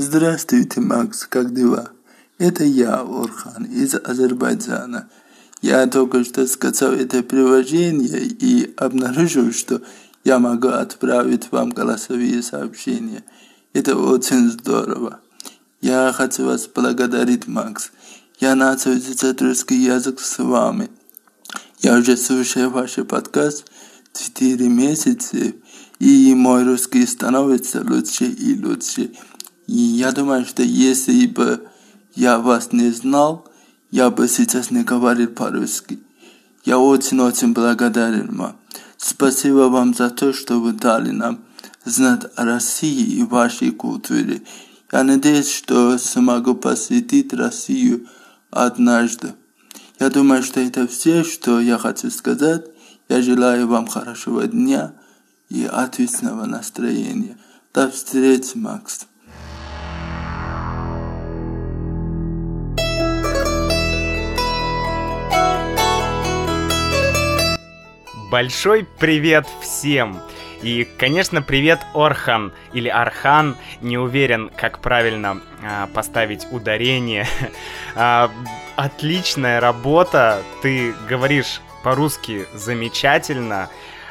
Здравствуйте, 0.00 0.80
Макс, 0.80 1.26
как 1.26 1.52
дела? 1.52 1.90
Это 2.38 2.62
я, 2.62 3.00
Орхан, 3.00 3.64
из 3.64 3.96
Азербайджана. 3.96 5.08
Я 5.60 5.88
только 5.88 6.22
что 6.22 6.46
скачал 6.46 6.92
это 6.92 7.24
приложение 7.24 8.22
и 8.22 8.72
обнаружил, 8.76 9.52
что 9.52 9.82
я 10.22 10.38
могу 10.38 10.68
отправить 10.68 11.50
вам 11.50 11.70
голосовые 11.70 12.44
сообщения. 12.44 13.24
Это 13.72 13.96
очень 13.96 14.52
здорово. 14.52 15.18
Я 15.80 16.12
хочу 16.14 16.44
вас 16.44 16.68
благодарить, 16.72 17.48
Макс. 17.48 17.90
Я 18.38 18.54
начал 18.54 18.92
изучать 18.92 19.42
русский 19.42 19.82
язык 19.82 20.20
с 20.20 20.38
вами. 20.38 20.90
Я 21.80 21.98
уже 21.98 22.16
слушаю 22.16 22.70
ваш 22.70 22.94
подкаст 23.08 23.64
четыре 24.12 24.68
месяца, 24.68 25.54
и 25.98 26.34
мой 26.34 26.62
русский 26.62 27.04
становится 27.04 27.82
лучше 27.82 28.26
и 28.26 28.56
лучше. 28.62 29.10
И 29.68 29.76
я 29.76 30.12
думаю, 30.12 30.46
что 30.46 30.62
если 30.62 31.26
бы 31.26 31.68
я 32.14 32.38
вас 32.38 32.72
не 32.72 32.90
знал, 32.90 33.46
я 33.90 34.10
бы 34.10 34.26
сейчас 34.26 34.70
не 34.70 34.82
говорил 34.82 35.28
по-русски. 35.28 36.00
Я 36.64 36.78
очень-очень 36.78 37.52
благодарен 37.52 38.34
вам. 38.34 38.56
Спасибо 38.96 39.68
вам 39.68 39.94
за 39.94 40.10
то, 40.10 40.32
что 40.32 40.58
вы 40.58 40.72
дали 40.72 41.10
нам 41.10 41.40
знать 41.84 42.22
о 42.34 42.44
России 42.44 43.18
и 43.18 43.22
вашей 43.22 43.70
культуре. 43.70 44.42
Я 44.90 45.04
надеюсь, 45.04 45.52
что 45.52 45.98
смогу 45.98 46.54
посетить 46.54 47.34
Россию 47.34 48.06
однажды. 48.50 49.34
Я 50.00 50.08
думаю, 50.08 50.42
что 50.42 50.60
это 50.60 50.86
все, 50.86 51.24
что 51.24 51.60
я 51.60 51.76
хочу 51.76 52.10
сказать. 52.10 52.64
Я 53.10 53.20
желаю 53.20 53.68
вам 53.68 53.86
хорошего 53.86 54.46
дня 54.46 54.94
и 55.50 55.64
отличного 55.64 56.46
настроения. 56.46 57.36
До 57.74 57.90
встречи, 57.90 58.56
Макс. 58.56 59.07
Большой 68.30 68.86
привет 68.98 69.46
всем! 69.62 70.20
И, 70.60 70.86
конечно, 70.98 71.40
привет 71.40 71.80
Орхан 71.94 72.52
или 72.74 72.88
Архан, 72.88 73.56
не 73.80 73.96
уверен, 73.96 74.50
как 74.54 74.80
правильно 74.80 75.40
а, 75.64 75.86
поставить 75.86 76.46
ударение. 76.50 77.26
а, 77.94 78.30
отличная 78.76 79.60
работа, 79.60 80.42
ты 80.60 80.92
говоришь 81.08 81.62
по-русски 81.82 82.44
замечательно, 82.52 83.70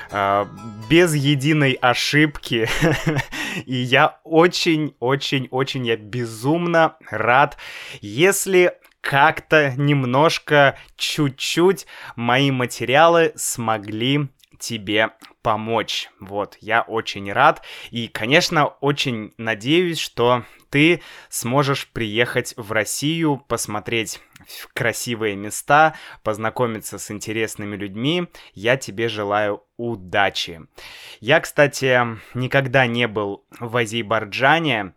а, 0.10 0.48
без 0.90 1.14
единой 1.14 1.74
ошибки. 1.74 2.68
И 3.68 3.76
я 3.76 4.18
очень-очень-очень, 4.24 5.86
я 5.86 5.96
безумно 5.96 6.96
рад, 7.12 7.58
если 8.02 8.74
как-то 9.08 9.74
немножко, 9.78 10.78
чуть-чуть 10.98 11.88
мои 12.18 12.52
материалы 12.52 13.32
смогли 13.38 14.28
тебе 14.60 15.12
помочь. 15.42 16.10
Вот, 16.20 16.58
я 16.60 16.82
очень 16.82 17.32
рад 17.32 17.64
и, 17.90 18.10
конечно, 18.10 18.66
очень 18.68 19.34
надеюсь, 19.38 19.98
что 19.98 20.44
ты 20.70 21.02
сможешь 21.30 21.88
приехать 21.88 22.54
в 22.58 22.72
Россию, 22.72 23.44
посмотреть 23.48 24.22
красивые 24.74 25.36
места, 25.36 25.96
познакомиться 26.24 26.98
с 26.98 27.12
интересными 27.12 27.76
людьми. 27.76 28.28
Я 28.54 28.78
тебе 28.78 29.10
желаю 29.10 29.64
удачи. 29.78 30.62
Я, 31.20 31.40
кстати, 31.40 32.02
никогда 32.34 32.88
не 32.88 33.08
был 33.08 33.46
в 33.60 33.76
Азербайджане, 33.78 34.94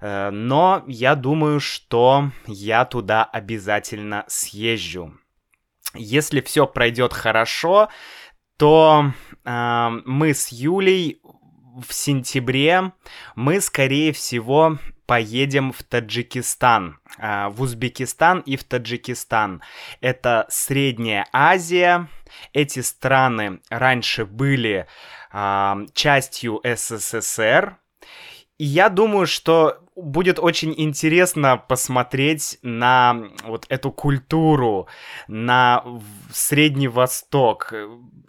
э, 0.00 0.30
но 0.30 0.84
я 0.86 1.14
думаю, 1.14 1.60
что 1.60 2.30
я 2.46 2.84
туда 2.84 3.24
обязательно 3.24 4.24
съезжу. 4.28 5.14
Если 5.94 6.40
все 6.40 6.66
пройдет 6.66 7.12
хорошо, 7.12 7.88
то 8.56 9.12
э, 9.44 9.88
мы 10.04 10.34
с 10.34 10.48
Юлей 10.48 11.20
в 11.74 11.92
сентябре 11.92 12.92
мы, 13.34 13.60
скорее 13.60 14.12
всего, 14.12 14.78
поедем 15.06 15.72
в 15.72 15.82
Таджикистан, 15.82 16.98
э, 17.18 17.48
в 17.48 17.62
Узбекистан 17.62 18.40
и 18.40 18.56
в 18.56 18.64
Таджикистан. 18.64 19.62
Это 20.00 20.46
Средняя 20.48 21.26
Азия. 21.32 22.08
Эти 22.52 22.80
страны 22.80 23.60
раньше 23.70 24.24
были 24.24 24.86
э, 25.32 25.86
частью 25.94 26.60
СССР. 26.64 27.78
И 28.58 28.64
я 28.64 28.88
думаю, 28.88 29.26
что 29.26 29.83
будет 29.96 30.38
очень 30.38 30.74
интересно 30.76 31.56
посмотреть 31.56 32.58
на 32.62 33.28
вот 33.44 33.66
эту 33.68 33.92
культуру, 33.92 34.88
на 35.28 35.84
Средний 36.32 36.88
Восток. 36.88 37.72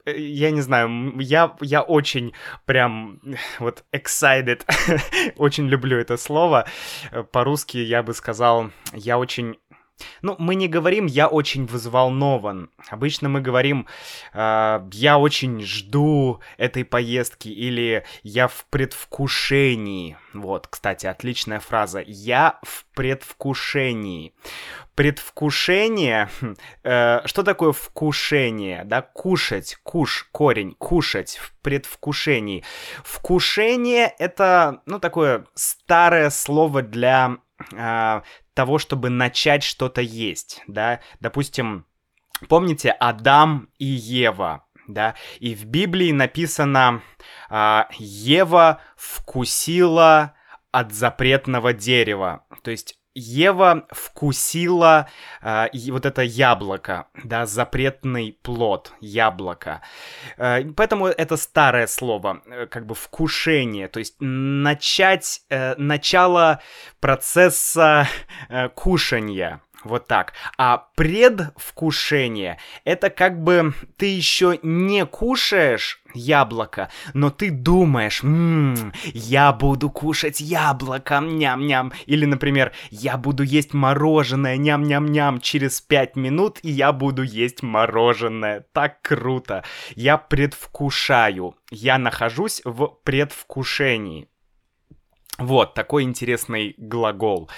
Я 0.06 0.52
не 0.52 0.62
знаю, 0.62 1.20
я, 1.20 1.56
я 1.62 1.82
очень 1.82 2.34
прям 2.66 3.20
вот 3.60 3.84
excited, 3.92 4.62
очень 5.38 5.68
люблю 5.68 5.98
это 5.98 6.18
слово. 6.18 6.68
По-русски 7.32 7.78
я 7.78 8.04
бы 8.04 8.14
сказал, 8.14 8.72
я 8.94 9.18
очень 9.18 9.58
ну, 10.22 10.36
мы 10.40 10.56
не 10.56 10.68
говорим 10.68 11.06
«я 11.06 11.28
очень 11.28 11.66
взволнован». 11.66 12.70
Обычно 12.90 13.30
мы 13.30 13.42
говорим 13.42 13.88
э, 14.34 14.88
«я 14.92 15.18
очень 15.18 15.62
жду 15.62 16.42
этой 16.58 16.84
поездки» 16.84 17.48
или 17.48 18.06
«я 18.24 18.48
в 18.48 18.66
предвкушении». 18.70 20.18
Вот, 20.34 20.68
кстати, 20.68 21.06
отличная 21.06 21.60
фраза. 21.60 22.04
«Я 22.06 22.60
в 22.64 22.86
предвкушении». 22.94 24.34
Предвкушение, 24.96 26.30
э, 26.84 27.20
что 27.26 27.44
такое 27.44 27.74
вкушение, 27.74 28.84
да, 28.86 29.02
кушать, 29.02 29.78
куш, 29.84 30.30
корень, 30.32 30.74
кушать 30.78 31.38
в 31.38 31.54
предвкушении. 31.62 32.64
Вкушение 33.04 34.14
это, 34.20 34.82
ну, 34.86 35.00
такое 35.00 35.46
старое 35.54 36.30
слово 36.30 36.82
для 36.82 37.40
э, 37.74 38.22
того, 38.56 38.80
чтобы 38.80 39.10
начать 39.10 39.64
что-то 39.64 40.02
есть, 40.02 40.64
да, 40.68 41.02
допустим, 41.20 41.86
помните 42.48 42.90
Адам 42.92 43.70
и 43.78 43.86
Ева, 43.86 44.66
да, 44.88 45.16
и 45.40 45.54
в 45.54 45.66
Библии 45.66 46.12
написано 46.12 47.04
а, 47.50 47.88
Ева 47.98 48.82
вкусила 48.96 50.34
от 50.72 50.94
запретного 50.94 51.74
дерева, 51.74 52.46
то 52.64 52.72
есть 52.72 52.98
Ева 53.16 53.88
вкусила 53.92 55.08
э, 55.42 55.68
вот 55.90 56.06
это 56.06 56.22
яблоко, 56.22 57.08
да, 57.24 57.46
запретный 57.46 58.38
плод, 58.44 58.94
яблоко. 59.00 59.82
Э, 60.38 60.64
поэтому 60.76 61.08
это 61.08 61.38
старое 61.38 61.88
слово, 61.88 62.42
э, 62.46 62.68
как 62.68 62.86
бы 62.86 62.94
вкушение, 62.94 63.88
то 63.88 64.00
есть 64.00 64.16
начать, 64.20 65.42
э, 65.50 65.76
начало 65.78 66.62
процесса 67.00 68.08
э, 68.50 68.68
кушания. 68.70 69.62
Вот 69.86 70.08
так. 70.08 70.34
А 70.58 70.88
предвкушение— 70.96 72.58
это 72.86 73.12
как 73.12 73.42
бы 73.44 73.74
ты 73.98 74.08
еще 74.08 74.60
не 74.64 75.06
кушаешь 75.06 76.02
яблоко, 76.16 76.90
но 77.14 77.30
ты 77.30 77.52
думаешь, 77.52 78.24
ммм, 78.24 78.94
я 79.14 79.54
буду 79.54 79.92
кушать 79.92 80.42
яблоко, 80.42 81.20
ням-ням. 81.20 81.94
Или, 82.08 82.26
например, 82.26 82.72
я 82.90 83.18
буду 83.18 83.44
есть 83.44 83.76
мороженое, 83.76 84.58
ням-ням-ням, 84.58 85.40
через 85.40 85.82
пять 85.82 86.16
минут, 86.16 86.58
и 86.64 86.72
я 86.72 86.92
буду 86.92 87.22
есть 87.22 87.62
мороженое. 87.62 88.66
Так 88.74 89.04
круто. 89.04 89.64
Я 89.96 90.18
предвкушаю. 90.18 91.56
Я 91.70 92.00
нахожусь 92.00 92.62
в 92.64 92.88
предвкушении. 93.04 94.30
Вот, 95.38 95.74
такой 95.74 96.04
интересный 96.04 96.76
глагол. 96.78 97.50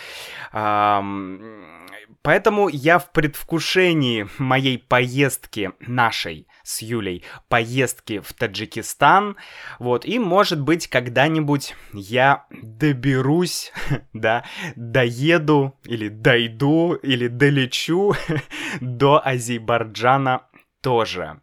Поэтому 2.27 2.67
я 2.67 2.99
в 2.99 3.11
предвкушении 3.11 4.27
моей 4.37 4.77
поездки, 4.77 5.71
нашей 5.79 6.47
с 6.63 6.81
Юлей, 6.81 7.23
поездки 7.47 8.19
в 8.19 8.33
Таджикистан. 8.33 9.37
Вот, 9.79 10.05
и 10.05 10.19
может 10.19 10.59
быть 10.59 10.87
когда-нибудь 10.87 11.75
я 11.93 12.45
доберусь, 12.49 13.71
да, 14.13 14.43
доеду 14.75 15.77
или 15.85 16.09
дойду 16.09 16.95
или 16.95 17.27
долечу 17.27 18.13
до 18.81 19.25
Азербайджана 19.25 20.41
тоже. 20.81 21.41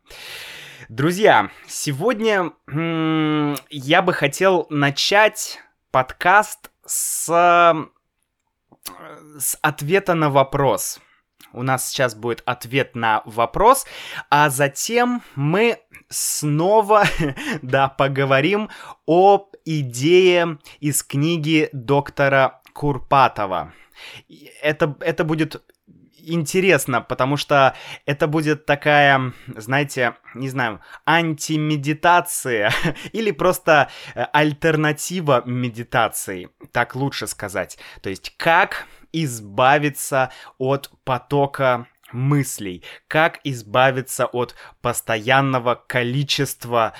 Друзья, 0.91 1.51
сегодня 1.67 2.53
я 3.71 4.03
бы 4.03 4.13
хотел 4.13 4.67
начать 4.69 5.64
подкаст 5.95 6.73
с, 6.85 7.27
с 9.39 9.59
ответа 9.63 10.15
на 10.15 10.29
вопрос. 10.29 10.99
У 11.53 11.63
нас 11.63 11.89
сейчас 11.89 12.17
будет 12.17 12.43
ответ 12.47 12.97
на 12.97 13.23
вопрос, 13.27 13.87
а 14.29 14.51
затем 14.51 15.23
мы 15.37 15.79
снова, 16.09 17.05
да, 17.63 17.89
поговорим 17.89 18.71
о 19.07 19.49
идее 19.65 20.59
из 20.81 21.05
книги 21.05 21.69
доктора 21.73 22.61
Курпатова. 22.73 23.73
Это, 24.63 24.97
это 24.99 25.23
будет 25.23 25.63
интересно, 26.33 27.01
потому 27.01 27.37
что 27.37 27.75
это 28.07 28.27
будет 28.27 28.67
такая, 28.67 29.33
знаете, 29.57 30.15
не 30.35 30.49
знаю, 30.49 30.81
антимедитация 31.07 32.73
или 33.13 33.31
просто 33.31 33.91
э, 34.15 34.25
альтернатива 34.33 35.43
медитации, 35.45 36.49
так 36.73 36.95
лучше 36.95 37.27
сказать. 37.27 37.79
То 38.03 38.11
есть 38.11 38.35
как 38.37 38.87
избавиться 39.13 40.31
от 40.59 40.91
потока 41.05 41.87
мыслей, 42.13 42.83
как 43.09 43.41
избавиться 43.45 44.27
от 44.27 44.55
постоянного 44.81 45.75
количества 45.75 46.95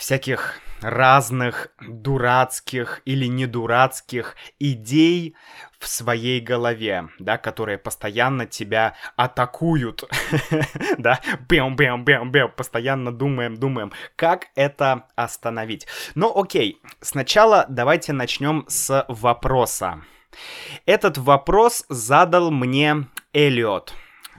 всяких 0.00 0.54
разных 0.80 1.68
дурацких 1.86 3.02
или 3.04 3.26
недурацких 3.26 4.34
идей 4.58 5.36
в 5.78 5.86
своей 5.86 6.40
голове, 6.40 7.10
да, 7.18 7.36
которые 7.36 7.76
постоянно 7.76 8.46
тебя 8.46 8.94
атакуют, 9.16 10.04
да, 10.98 11.20
бэм, 11.46 11.76
бэм, 11.76 12.04
бэм, 12.06 12.32
бэм, 12.32 12.52
постоянно 12.56 13.12
думаем, 13.12 13.58
думаем, 13.58 13.92
как 14.16 14.46
это 14.54 15.04
остановить. 15.16 15.86
Ну, 16.14 16.34
окей, 16.34 16.80
сначала 17.02 17.66
давайте 17.68 18.14
начнем 18.14 18.64
с 18.68 19.04
вопроса. 19.06 20.00
Этот 20.86 21.18
вопрос 21.18 21.84
задал 21.90 22.50
мне 22.50 23.06
Элиот, 23.34 23.92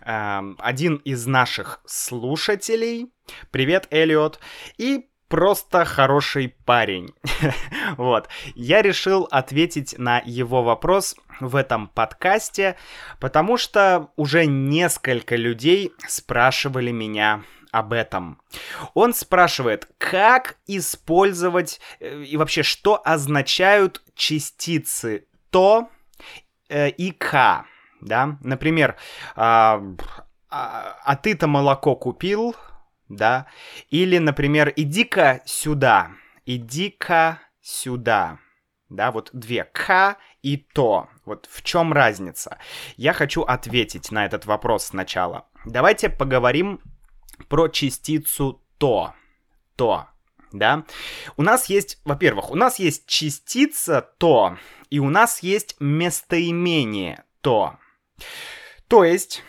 эм, 0.06 0.58
один 0.60 0.96
из 0.96 1.28
наших 1.28 1.82
слушателей. 1.86 3.14
Привет, 3.52 3.88
Элиот. 3.92 4.40
И 4.80 5.11
просто 5.32 5.86
хороший 5.86 6.50
парень. 6.66 7.16
вот. 7.98 8.28
Я 8.54 8.82
решил 8.82 9.28
ответить 9.32 9.96
на 9.98 10.22
его 10.26 10.62
вопрос 10.62 11.16
в 11.40 11.56
этом 11.56 11.88
подкасте, 11.88 12.76
потому 13.20 13.56
что 13.58 14.10
уже 14.18 14.46
несколько 14.46 15.38
людей 15.38 15.94
спрашивали 16.06 16.92
меня 16.92 17.44
об 17.72 17.94
этом. 17.94 18.42
Он 18.94 19.14
спрашивает, 19.14 19.88
как 19.98 20.58
использовать 20.68 21.80
э, 22.02 22.24
и 22.24 22.36
вообще, 22.36 22.62
что 22.62 23.02
означают 23.04 24.04
частицы 24.14 25.26
то 25.50 25.90
э, 26.68 26.90
и 26.90 27.12
к. 27.12 27.66
Да? 28.02 28.38
Например, 28.42 28.98
а, 29.36 29.82
а, 30.50 30.98
а 31.06 31.16
ты-то 31.16 31.48
молоко 31.48 31.96
купил, 31.96 32.54
да? 33.16 33.48
Или, 33.90 34.18
например, 34.18 34.72
иди-ка 34.76 35.42
сюда, 35.46 36.12
иди-ка 36.46 37.40
сюда. 37.62 38.40
Да, 38.90 39.12
вот 39.12 39.30
две 39.32 39.64
«к» 39.64 40.18
и 40.42 40.58
«то». 40.58 41.08
Вот 41.24 41.48
в 41.50 41.62
чем 41.64 41.94
разница? 41.94 42.58
Я 42.98 43.14
хочу 43.14 43.42
ответить 43.42 44.12
на 44.12 44.26
этот 44.26 44.46
вопрос 44.46 44.88
сначала. 44.88 45.48
Давайте 45.64 46.10
поговорим 46.10 46.82
про 47.48 47.70
частицу 47.70 48.62
«то». 48.78 49.14
«То», 49.78 50.08
да? 50.52 50.84
У 51.38 51.42
нас 51.42 51.68
есть, 51.68 52.02
во-первых, 52.04 52.52
у 52.52 52.56
нас 52.56 52.80
есть 52.80 53.08
частица 53.08 54.02
«то», 54.18 54.58
и 54.90 55.00
у 55.00 55.10
нас 55.10 55.42
есть 55.42 55.78
местоимение 55.80 57.24
«то». 57.40 57.78
То 58.90 59.06
есть, 59.06 59.42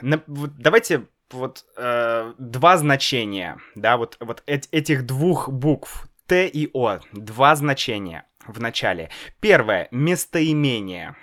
давайте 0.00 1.06
вот 1.30 1.64
э, 1.76 2.34
два 2.38 2.76
значения, 2.76 3.58
да, 3.74 3.96
вот, 3.96 4.16
вот 4.20 4.42
эт- 4.46 4.68
этих 4.70 5.06
двух 5.06 5.48
букв 5.48 6.08
Т 6.26 6.46
и 6.48 6.70
О, 6.72 7.00
два 7.12 7.56
значения 7.56 8.26
в 8.46 8.60
начале. 8.60 9.10
Первое— 9.40 9.88
местоимение. 9.90 11.16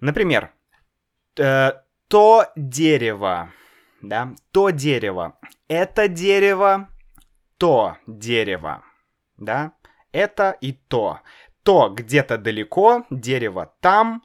Например, 0.00 0.52
э, 1.38 1.72
то 2.08 2.46
дерево, 2.56 3.52
да, 4.02 4.34
то 4.50 4.70
дерево, 4.70 5.38
это 5.68 6.08
дерево, 6.08 6.88
то 7.58 7.96
дерево, 8.06 8.82
да, 9.36 9.72
это 10.12 10.56
и 10.60 10.72
то. 10.72 11.20
То 11.62 11.90
где-то 11.90 12.38
далеко, 12.38 13.04
дерево 13.10 13.74
там, 13.80 14.24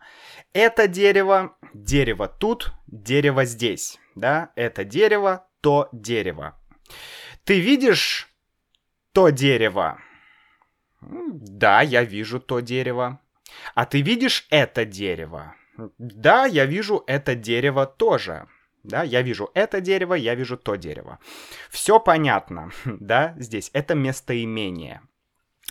это 0.54 0.88
дерево, 0.88 1.58
дерево 1.74 2.30
тут, 2.30 2.72
дерево 2.88 3.44
здесь 3.44 4.00
да, 4.16 4.52
это 4.56 4.84
дерево, 4.84 5.48
то 5.62 5.90
дерево. 5.92 6.60
Ты 7.44 7.60
видишь 7.60 8.30
то 9.12 9.30
дерево? 9.30 10.00
Да, 11.02 11.82
я 11.82 12.04
вижу 12.04 12.40
то 12.40 12.60
дерево. 12.60 13.20
А 13.74 13.86
ты 13.86 14.02
видишь 14.02 14.48
это 14.50 14.86
дерево? 14.86 15.56
Да, 15.98 16.46
я 16.46 16.66
вижу 16.66 17.04
это 17.06 17.36
дерево 17.36 17.86
тоже. 17.86 18.48
Да, 18.84 19.04
я 19.04 19.22
вижу 19.22 19.50
это 19.54 19.82
дерево, 19.82 20.14
я 20.14 20.36
вижу 20.36 20.58
то 20.58 20.76
дерево. 20.76 21.20
Все 21.70 22.00
понятно, 22.00 22.72
да, 22.86 23.36
здесь 23.38 23.70
это 23.74 23.96
местоимение. 23.96 25.02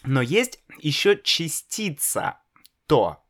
Но 0.03 0.21
есть 0.21 0.61
еще 0.79 1.21
частица 1.23 2.39
то. 2.87 3.25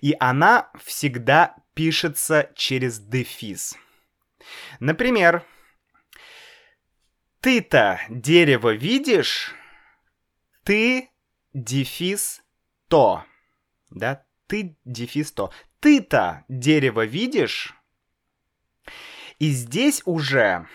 И 0.00 0.14
она 0.20 0.70
всегда 0.82 1.56
пишется 1.74 2.50
через 2.54 2.98
дефис. 2.98 3.76
Например, 4.80 5.44
ты-то 7.40 8.00
дерево 8.08 8.74
видишь, 8.74 9.54
ты 10.62 11.10
дефис 11.52 12.42
то. 12.88 13.24
Да, 13.90 14.24
ты 14.46 14.76
дефис 14.84 15.32
то. 15.32 15.52
Ты-то 15.80 16.44
дерево 16.48 17.04
видишь, 17.04 17.74
и 19.38 19.50
здесь 19.50 20.02
уже 20.04 20.68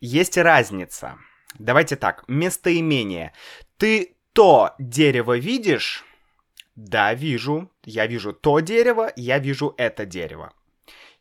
есть 0.00 0.36
разница. 0.36 1.18
Давайте 1.58 1.96
так, 1.96 2.24
местоимение. 2.28 3.32
Ты 3.76 4.16
то 4.32 4.74
дерево 4.78 5.38
видишь? 5.38 6.04
Да, 6.74 7.14
вижу. 7.14 7.70
Я 7.84 8.06
вижу 8.06 8.32
то 8.32 8.60
дерево, 8.60 9.12
я 9.16 9.38
вижу 9.38 9.74
это 9.76 10.06
дерево. 10.06 10.52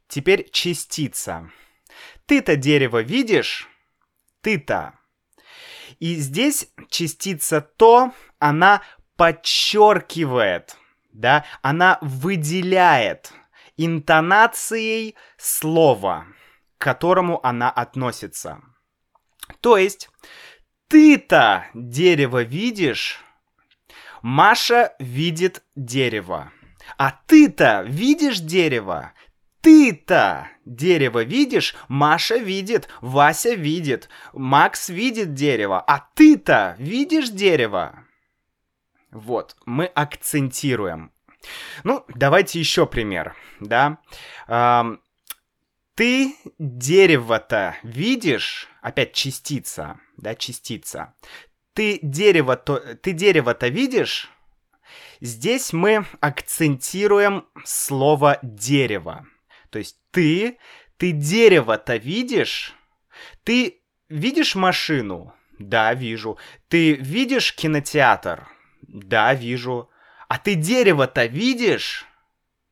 Теперь 0.08 0.50
частица. 0.52 1.52
Ты-то 2.26 2.56
дерево 2.56 3.02
видишь? 3.02 3.68
Ты-то. 4.42 4.94
И 6.00 6.16
здесь 6.16 6.72
частица 6.90 7.62
то, 7.62 8.14
она 8.38 8.82
подчеркивает, 9.18 10.78
да, 11.12 11.46
она 11.62 11.98
выделяет 12.02 13.34
интонацией 13.76 15.16
слова, 15.38 16.28
к 16.78 16.82
которому 16.84 17.46
она 17.46 17.70
относится. 17.70 18.62
То 19.62 19.78
есть, 19.78 20.10
ты-то 20.88 21.66
дерево 21.74 22.44
видишь, 22.44 23.20
Маша 24.22 24.94
видит 25.00 25.64
дерево. 25.76 26.52
А 26.98 27.12
ты-то 27.28 27.84
видишь 27.84 28.40
дерево? 28.40 29.14
Ты-то 29.62 30.50
дерево 30.66 31.24
видишь? 31.24 31.76
Маша 31.88 32.38
видит, 32.38 32.88
Вася 33.02 33.54
видит, 33.54 34.10
Макс 34.34 34.90
видит 34.90 35.34
дерево, 35.34 35.82
а 35.86 36.08
ты-то 36.14 36.76
видишь 36.80 37.30
дерево? 37.30 38.06
Вот, 39.12 39.58
мы 39.66 39.86
акцентируем. 39.86 41.12
Ну, 41.84 42.06
давайте 42.10 42.60
еще 42.60 42.86
пример, 42.86 43.36
да. 43.60 43.98
Эм, 44.48 45.02
ты 45.96 46.36
дерево-то 46.58 47.76
видишь? 47.84 48.70
Опять 48.82 49.14
частица, 49.14 50.00
да, 50.18 50.36
частица. 50.36 51.16
Ты 51.74 52.00
дерево-то, 52.02 52.96
ты 53.02 53.12
дерево-то 53.12 53.68
видишь? 53.68 54.30
Здесь 55.22 55.74
мы 55.74 56.06
акцентируем 56.22 57.46
слово 57.66 58.40
дерево. 58.42 59.26
То 59.70 59.80
есть 59.80 60.00
ты, 60.12 60.58
ты 60.98 61.12
дерево-то 61.12 61.98
видишь? 61.98 62.76
Ты 63.44 63.82
видишь 64.10 64.56
машину? 64.56 65.34
Да, 65.60 65.94
вижу. 65.94 66.38
Ты 66.68 66.94
видишь 66.94 67.54
кинотеатр? 67.54 68.48
Да, 68.82 69.34
вижу. 69.34 69.90
А 70.28 70.38
ты 70.38 70.56
дерево-то 70.56 71.26
видишь? 71.26 72.06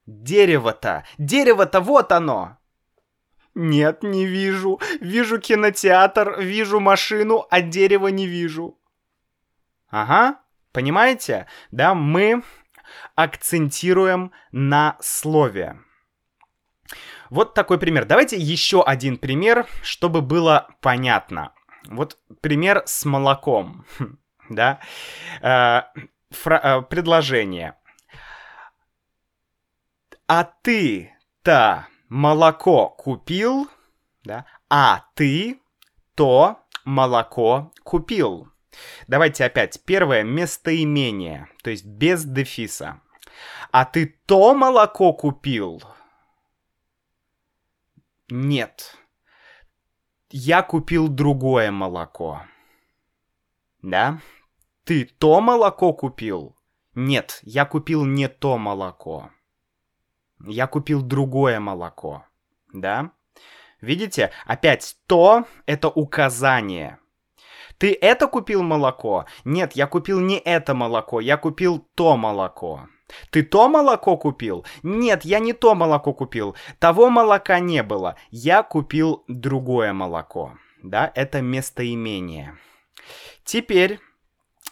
Дерево-то, 0.05 1.05
дерево-то 1.17 1.81
вот 1.81 2.11
оно. 2.13 2.57
Нет, 3.55 4.03
не 4.03 4.25
вижу. 4.25 4.79
Вижу 5.01 5.39
кинотеатр, 5.39 6.39
вижу 6.39 6.79
машину, 6.79 7.45
а 7.49 7.61
дерева 7.61 8.07
не 8.07 8.25
вижу. 8.27 8.79
Ага, 9.89 10.39
понимаете? 10.71 11.47
Да, 11.71 11.93
мы 11.93 12.43
акцентируем 13.15 14.31
на 14.51 14.97
слове. 15.01 15.77
Вот 17.29 17.53
такой 17.53 17.79
пример. 17.79 18.05
Давайте 18.05 18.37
еще 18.37 18.83
один 18.83 19.17
пример, 19.17 19.65
чтобы 19.81 20.21
было 20.21 20.67
понятно. 20.81 21.53
Вот 21.87 22.17
пример 22.41 22.83
с 22.85 23.05
молоком, 23.05 23.85
да. 24.49 24.79
Э, 25.41 25.83
э, 26.45 26.81
предложение. 26.83 27.75
А 30.27 30.43
ты-то 30.43 31.87
молоко 32.09 32.89
купил? 32.89 33.69
Да? 34.23 34.45
А 34.69 35.05
ты 35.15 35.61
то 36.15 36.59
молоко 36.83 37.71
купил. 37.83 38.49
Давайте 39.07 39.45
опять. 39.45 39.81
Первое 39.85 40.23
местоимение, 40.23 41.47
то 41.63 41.69
есть 41.69 41.85
без 41.85 42.25
дефиса. 42.25 43.01
А 43.71 43.85
ты 43.85 44.19
то 44.25 44.53
молоко 44.53 45.13
купил? 45.13 45.81
Нет. 48.29 48.97
Я 50.29 50.61
купил 50.61 51.07
другое 51.07 51.71
молоко. 51.71 52.41
Да? 53.81 54.19
Ты 54.83 55.05
то 55.05 55.39
молоко 55.39 55.93
купил? 55.93 56.57
Нет, 56.93 57.39
я 57.43 57.63
купил 57.65 58.03
не 58.03 58.27
то 58.27 58.57
молоко. 58.57 59.31
Я 60.45 60.67
купил 60.67 61.01
другое 61.01 61.61
молоко. 61.61 62.25
Да? 62.73 63.11
Видите? 63.79 64.31
Опять 64.45 64.97
то— 65.07 65.45
это 65.65 65.87
указание. 65.87 66.99
Ты 67.77 67.93
это 67.93 68.27
купил 68.27 68.61
молоко? 68.61 69.25
Нет, 69.45 69.73
я 69.73 69.87
купил 69.87 70.19
не 70.19 70.37
это 70.37 70.73
молоко, 70.73 71.21
я 71.21 71.37
купил 71.37 71.87
то 71.95 72.17
молоко. 72.17 72.89
Ты 73.29 73.43
то 73.43 73.69
молоко 73.69 74.17
купил? 74.17 74.65
Нет, 74.83 75.25
я 75.25 75.39
не 75.39 75.53
то 75.53 75.75
молоко 75.75 76.13
купил. 76.13 76.55
Того 76.79 77.09
молока 77.09 77.59
не 77.59 77.83
было. 77.83 78.15
Я 78.31 78.63
купил 78.63 79.23
другое 79.27 79.93
молоко. 79.93 80.57
Да, 80.83 81.11
это 81.15 81.41
местоимение. 81.41 82.57
Теперь 83.43 83.99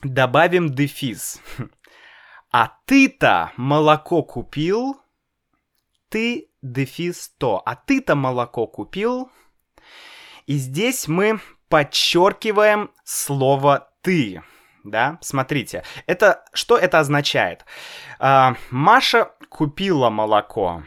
добавим 0.03 0.69
дефис. 0.69 1.41
А 2.51 2.71
ты-то 2.85 3.51
молоко 3.57 4.23
купил? 4.23 5.01
Ты 6.09 6.49
дефис 6.61 7.29
то. 7.37 7.61
А 7.65 7.75
ты-то 7.75 8.15
молоко 8.15 8.67
купил? 8.67 9.29
И 10.45 10.57
здесь 10.57 11.07
мы 11.07 11.41
подчеркиваем 11.67 12.91
слово 13.03 13.89
ты. 14.01 14.41
Да, 14.85 15.17
смотрите, 15.21 15.83
это 16.05 16.45
что 16.53 16.77
это 16.77 16.99
означает? 16.99 17.65
А, 18.19 18.55
Маша 18.69 19.31
купила 19.49 20.11
молоко, 20.11 20.83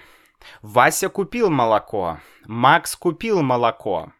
Вася 0.63 1.09
купил 1.09 1.51
молоко, 1.51 2.21
Макс 2.47 2.95
купил 2.95 3.43
молоко. 3.43 4.13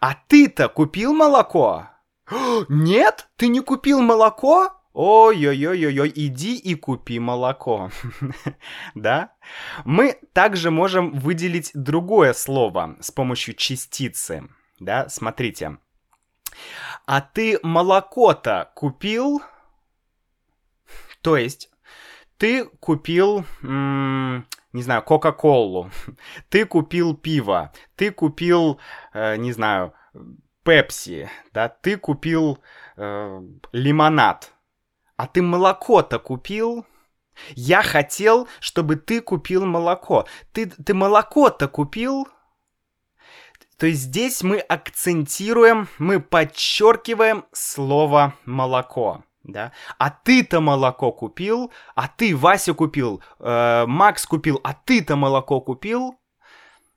А 0.00 0.14
ты-то 0.28 0.68
купил 0.68 1.14
молоко? 1.14 1.88
Нет, 2.68 3.28
ты 3.36 3.48
не 3.48 3.60
купил 3.60 4.02
молоко? 4.02 4.70
Ой-ой-ой-ой, 4.92 6.12
иди 6.14 6.56
и 6.56 6.74
купи 6.74 7.18
молоко. 7.18 7.90
да? 8.94 9.32
Мы 9.86 10.18
также 10.34 10.70
можем 10.70 11.18
выделить 11.18 11.70
другое 11.72 12.34
слово 12.34 12.96
с 13.00 13.10
помощью 13.10 13.54
частицы. 13.54 14.48
Да, 14.78 15.08
смотрите. 15.08 15.78
А 17.06 17.20
ты 17.20 17.58
молоко-то 17.62 18.70
купил? 18.74 19.42
То 21.20 21.36
есть, 21.36 21.70
ты 22.38 22.64
купил, 22.64 23.44
м- 23.62 24.46
не 24.72 24.82
знаю, 24.82 25.02
Кока-Колу, 25.02 25.90
ты 26.48 26.64
купил 26.66 27.14
пиво, 27.14 27.72
ты 27.96 28.10
купил, 28.10 28.80
э, 29.12 29.36
не 29.36 29.52
знаю, 29.52 29.94
Пепси, 30.62 31.30
да, 31.52 31.68
ты 31.68 31.98
купил 31.98 32.58
э, 32.96 33.40
лимонад, 33.72 34.52
а 35.16 35.26
ты 35.26 35.42
молоко-то 35.42 36.18
купил? 36.18 36.86
Я 37.50 37.82
хотел, 37.82 38.48
чтобы 38.60 38.96
ты 38.96 39.20
купил 39.20 39.66
молоко. 39.66 40.24
Ты, 40.52 40.66
ты 40.66 40.94
молоко-то 40.94 41.68
купил? 41.68 42.28
То 43.78 43.86
есть 43.86 44.02
здесь 44.02 44.42
мы 44.42 44.58
акцентируем, 44.58 45.88
мы 45.98 46.20
подчеркиваем 46.20 47.44
слово 47.52 48.34
молоко. 48.44 49.24
Да? 49.42 49.72
А 49.98 50.10
ты-то 50.10 50.60
молоко 50.60 51.12
купил, 51.12 51.70
а 51.94 52.08
ты 52.08 52.34
Вася 52.34 52.72
купил, 52.72 53.22
э, 53.40 53.84
Макс 53.86 54.24
купил, 54.24 54.58
а 54.64 54.72
ты-то 54.72 55.16
молоко 55.16 55.60
купил. 55.60 56.18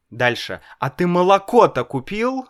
Дальше. 0.09 0.61
А 0.79 0.89
ты 0.89 1.05
молоко-то 1.07 1.83
купил? 1.83 2.47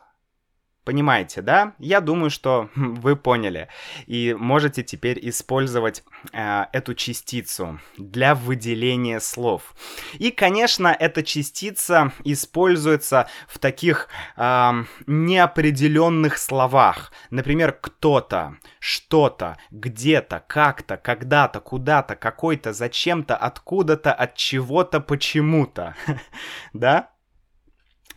Понимаете, 0.88 1.41
да? 1.41 1.74
Я 1.79 2.00
думаю, 2.00 2.29
что 2.29 2.70
вы 2.75 3.17
поняли. 3.17 3.67
И 4.06 4.34
можете 4.39 4.84
теперь 4.84 5.20
использовать 5.27 6.01
э, 6.32 6.63
эту 6.72 6.94
частицу 6.94 7.82
для 7.98 8.36
выделения 8.36 9.20
слов. 9.20 9.75
И, 10.13 10.32
конечно, 10.32 10.96
эта 10.98 11.24
частица 11.24 12.13
используется 12.24 13.27
в 13.50 13.60
таких 13.60 14.08
э, 14.38 14.72
неопределенных 15.08 16.38
словах. 16.38 17.12
Например, 17.32 17.74
кто-то, 17.74 18.56
что-то, 18.79 19.58
где-то, 19.72 20.41
как-то, 20.48 20.96
когда-то, 20.96 21.60
куда-то, 21.60 22.15
какой-то, 22.15 22.72
зачем-то, 22.72 23.36
откуда-то, 23.36 24.13
от 24.13 24.36
чего-то, 24.36 25.01
почему-то. 25.01 25.96
да? 26.74 27.10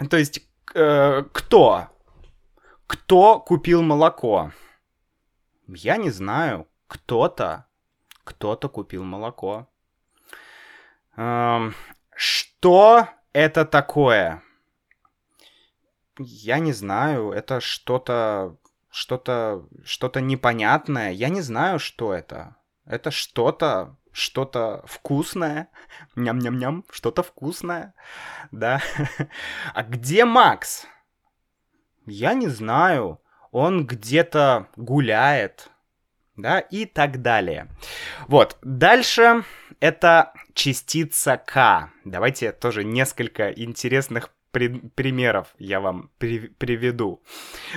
То 0.09 0.17
есть, 0.17 0.43
э, 0.73 1.25
кто? 1.33 1.89
Кто 2.91 3.39
купил 3.39 3.83
молоко? 3.83 4.51
Я 5.69 5.97
не 5.97 6.11
знаю. 6.11 6.67
Кто-то. 6.89 7.67
Кто-то 8.25 8.69
купил 8.69 9.05
молоко. 9.05 9.69
Эм, 11.17 11.73
что 12.17 13.07
это 13.33 13.65
такое? 13.65 14.43
Я 16.19 16.59
не 16.59 16.73
знаю. 16.73 17.31
Это 17.31 17.61
что-то... 17.61 18.57
Что-то... 18.91 19.69
Что-то 19.85 20.21
непонятное. 20.21 21.13
Я 21.13 21.29
не 21.29 21.43
знаю, 21.43 21.79
что 21.79 22.13
это. 22.13 22.57
Это 22.87 23.13
что-то... 23.13 23.97
Что-то 24.11 24.83
вкусное. 24.85 25.69
Ням-ням-ням. 26.17 26.85
Что-то 26.91 27.23
вкусное. 27.23 27.95
Да. 28.51 28.83
А 29.75 29.85
где 29.85 30.25
Макс? 30.25 30.89
Я 32.07 32.35
не 32.35 32.49
знаю, 32.49 33.21
он 33.51 33.87
где-то 33.87 34.69
гуляет, 34.77 35.71
да, 36.37 36.61
и 36.61 36.87
так 36.87 37.23
далее. 37.23 37.69
Вот, 38.29 38.57
дальше 38.63 39.45
это 39.81 40.33
частица 40.55 41.37
К. 41.37 41.91
Давайте 42.05 42.53
тоже 42.53 42.85
несколько 42.85 43.51
интересных 43.51 44.31
при- 44.51 44.81
примеров 44.95 45.49
я 45.59 45.81
вам 45.81 46.11
при- 46.19 46.49
приведу. 46.49 47.23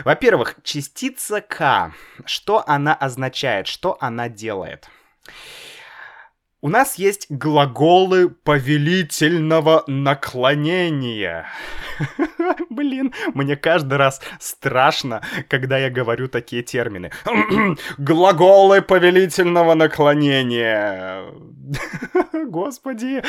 Во-первых, 0.03 0.58
частица 0.63 1.42
К. 1.42 1.94
Что 2.25 2.63
она 2.68 2.94
означает, 2.94 3.68
что 3.68 3.98
она 4.00 4.30
делает? 4.30 4.88
У 6.63 6.70
нас 6.70 6.96
есть 6.96 7.25
глаголы 7.29 8.29
повелительного 8.29 9.84
наклонения. 9.86 11.46
Блин, 12.70 13.13
мне 13.34 13.58
каждый 13.58 13.96
раз 13.98 14.22
страшно, 14.39 15.22
когда 15.50 15.77
я 15.77 15.89
говорю 15.89 16.29
такие 16.29 16.63
термины. 16.63 17.12
Глаголы 17.98 18.82
повелительного 18.82 19.74
наклонения. 19.74 21.25
Господи. 22.46 23.22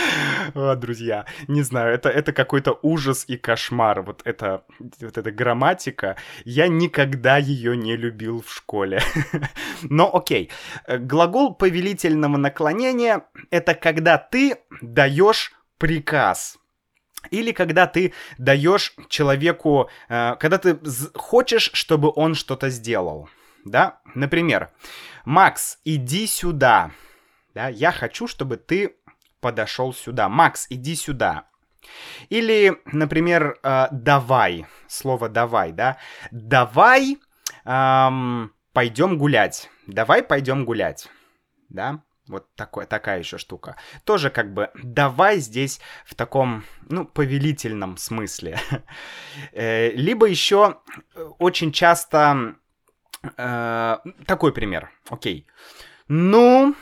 О, 0.54 0.76
друзья, 0.76 1.26
не 1.48 1.62
знаю, 1.62 1.92
это, 1.94 2.10
это 2.10 2.32
какой-то 2.32 2.78
ужас 2.82 3.24
и 3.26 3.36
кошмар. 3.36 4.02
Вот 4.02 4.22
это, 4.24 4.62
вот 4.78 5.18
эта 5.18 5.32
грамматика. 5.32 6.16
Я 6.44 6.68
никогда 6.68 7.38
ее 7.38 7.76
не 7.76 7.96
любил 7.96 8.42
в 8.42 8.52
школе. 8.52 9.02
Но 9.82 10.14
окей. 10.14 10.50
Глагол 10.86 11.54
повелительного 11.54 12.36
наклонения 12.36 13.23
это 13.50 13.74
когда 13.74 14.18
ты 14.18 14.58
даешь 14.80 15.52
приказ. 15.78 16.58
Или 17.30 17.52
когда 17.52 17.86
ты 17.86 18.12
даешь 18.38 18.94
человеку, 19.08 19.88
э, 20.08 20.36
когда 20.38 20.58
ты 20.58 20.78
хочешь, 21.14 21.70
чтобы 21.72 22.12
он 22.14 22.34
что-то 22.34 22.68
сделал. 22.68 23.28
Да? 23.64 24.00
Например, 24.14 24.70
Макс, 25.24 25.78
иди 25.84 26.26
сюда. 26.26 26.90
Да? 27.54 27.68
Я 27.68 27.92
хочу, 27.92 28.26
чтобы 28.26 28.56
ты 28.56 28.96
подошел 29.40 29.94
сюда. 29.94 30.28
Макс, 30.28 30.66
иди 30.70 30.94
сюда. 30.94 31.46
Или, 32.28 32.80
например, 32.86 33.58
э, 33.62 33.88
давай. 33.90 34.66
Слово 34.86 35.28
давай, 35.28 35.72
да? 35.72 35.98
Давай 36.30 37.18
эм, 37.64 38.52
пойдем 38.72 39.18
гулять. 39.18 39.70
Давай 39.86 40.22
пойдем 40.22 40.64
гулять. 40.64 41.08
Да? 41.68 42.02
Вот 42.26 42.54
такой, 42.54 42.86
такая 42.86 43.18
еще 43.18 43.36
штука. 43.36 43.76
Тоже 44.04 44.30
как 44.30 44.54
бы 44.54 44.70
давай 44.82 45.38
здесь 45.38 45.80
в 46.06 46.14
таком, 46.14 46.64
ну, 46.88 47.04
повелительном 47.04 47.96
смысле. 47.96 48.58
Э, 49.52 49.90
либо 49.90 50.26
еще 50.26 50.78
э, 51.14 51.22
очень 51.38 51.72
часто 51.72 52.54
э, 53.36 53.96
такой 54.26 54.52
пример. 54.52 54.90
Окей. 55.08 55.46
Ну, 56.08 56.74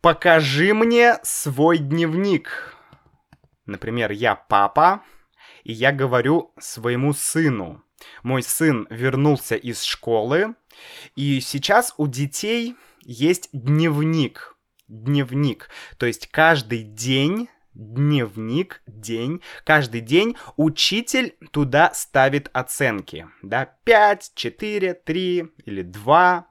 покажи 0.00 0.72
мне 0.72 1.18
свой 1.22 1.78
дневник. 1.78 2.74
например, 3.66 4.12
я 4.12 4.34
папа, 4.34 5.02
и 5.64 5.72
я 5.72 5.92
говорю 5.92 6.52
своему 6.58 7.12
сыну. 7.12 7.82
Мой 8.22 8.42
сын 8.42 8.86
вернулся 8.90 9.56
из 9.56 9.82
школы, 9.82 10.54
и 11.16 11.40
сейчас 11.40 11.92
у 11.96 12.06
детей 12.06 12.76
есть 13.06 13.48
дневник. 13.52 14.56
Дневник. 14.88 15.70
То 15.96 16.06
есть 16.06 16.28
каждый 16.28 16.82
день 16.82 17.48
дневник, 17.76 18.82
день. 18.86 19.42
Каждый 19.64 20.00
день 20.00 20.36
учитель 20.56 21.36
туда 21.50 21.92
ставит 21.94 22.48
оценки. 22.52 23.28
Да, 23.42 23.70
5, 23.84 24.32
4, 24.34 24.94
3 24.94 25.52
или 25.64 25.82
2. 25.82 26.46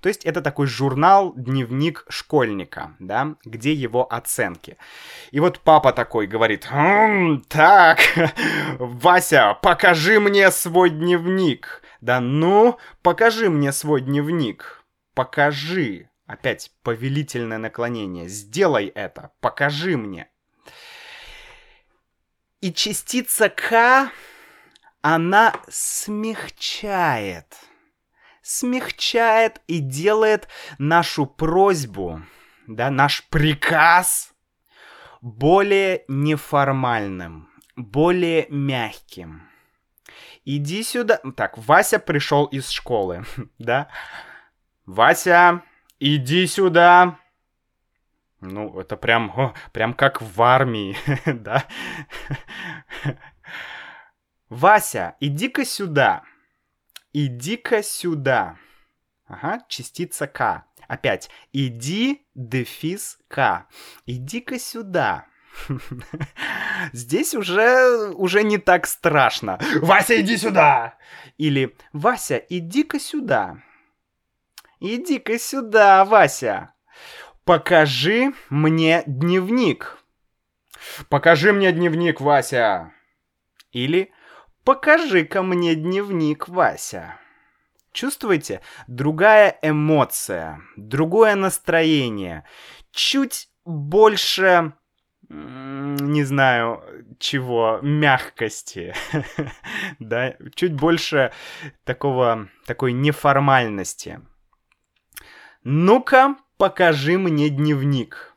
То 0.00 0.08
есть 0.08 0.24
это 0.24 0.42
такой 0.42 0.66
журнал, 0.66 1.32
дневник 1.34 2.04
школьника, 2.08 2.94
да, 2.98 3.36
где 3.44 3.72
его 3.72 4.12
оценки. 4.12 4.76
И 5.30 5.40
вот 5.40 5.60
папа 5.60 5.92
такой 5.92 6.26
говорит, 6.26 6.66
«Хм, 6.70 7.42
так, 7.48 7.98
Вася, 8.78 9.58
покажи 9.62 10.20
мне 10.20 10.50
свой 10.50 10.90
дневник. 10.90 11.82
Да 12.00 12.20
ну, 12.20 12.78
покажи 13.02 13.48
мне 13.50 13.72
свой 13.72 14.02
дневник. 14.02 14.75
Покажи. 15.16 16.10
Опять 16.26 16.70
повелительное 16.82 17.56
наклонение. 17.56 18.28
Сделай 18.28 18.88
это. 18.88 19.32
Покажи 19.40 19.96
мне. 19.96 20.28
И 22.60 22.70
частица 22.70 23.48
К, 23.48 24.10
она 25.00 25.54
смягчает. 25.68 27.46
Смягчает 28.42 29.62
и 29.66 29.78
делает 29.78 30.48
нашу 30.78 31.24
просьбу, 31.24 32.20
да, 32.66 32.90
наш 32.90 33.26
приказ 33.28 34.34
более 35.22 36.04
неформальным, 36.08 37.48
более 37.74 38.46
мягким. 38.50 39.48
Иди 40.44 40.82
сюда. 40.82 41.20
Так, 41.36 41.56
Вася 41.56 41.98
пришел 41.98 42.44
из 42.44 42.68
школы, 42.68 43.24
да? 43.58 43.88
Вася, 44.86 45.62
иди 45.98 46.46
сюда. 46.46 47.18
Ну, 48.40 48.78
это 48.78 48.96
прям, 48.96 49.30
о, 49.30 49.54
прям 49.72 49.94
как 49.94 50.22
в 50.22 50.42
армии, 50.42 50.96
да? 51.26 51.64
Вася, 54.48 55.16
иди-ка 55.20 55.64
сюда. 55.64 56.22
Иди-ка 57.12 57.82
сюда. 57.82 58.56
Ага, 59.26 59.64
частица 59.68 60.28
К. 60.28 60.64
Опять. 60.86 61.30
Иди, 61.52 62.24
дефис 62.34 63.18
К. 63.26 63.66
Иди-ка 64.06 64.58
сюда. 64.60 65.26
Здесь 66.92 67.34
уже, 67.34 68.10
уже 68.10 68.44
не 68.44 68.58
так 68.58 68.86
страшно. 68.86 69.58
Вася, 69.80 70.20
иди 70.20 70.36
сюда! 70.36 70.98
Или 71.38 71.76
Вася, 71.92 72.36
иди-ка 72.36 73.00
сюда. 73.00 73.62
Иди-ка 74.80 75.38
сюда, 75.38 76.04
Вася. 76.04 76.72
Покажи 77.44 78.32
мне 78.50 79.02
дневник. 79.06 79.98
Покажи 81.08 81.52
мне 81.52 81.72
дневник, 81.72 82.20
Вася. 82.20 82.92
Или 83.72 84.12
покажи-ка 84.64 85.42
мне 85.42 85.74
дневник, 85.74 86.48
Вася. 86.48 87.18
Чувствуете? 87.92 88.60
Другая 88.86 89.58
эмоция, 89.62 90.60
другое 90.76 91.34
настроение, 91.34 92.44
чуть 92.90 93.48
больше, 93.64 94.74
не 95.30 96.24
знаю, 96.24 96.82
чего, 97.18 97.78
мягкости, 97.82 98.94
да, 99.98 100.36
чуть 100.54 100.74
больше 100.74 101.32
такого, 101.84 102.50
такой 102.66 102.92
неформальности. 102.92 104.20
Ну-ка, 105.68 106.36
покажи 106.58 107.18
мне 107.18 107.48
дневник. 107.48 108.36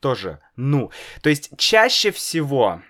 Тоже 0.00 0.38
ну. 0.54 0.90
То 1.22 1.30
есть 1.30 1.56
чаще 1.56 2.10
всего 2.10 2.82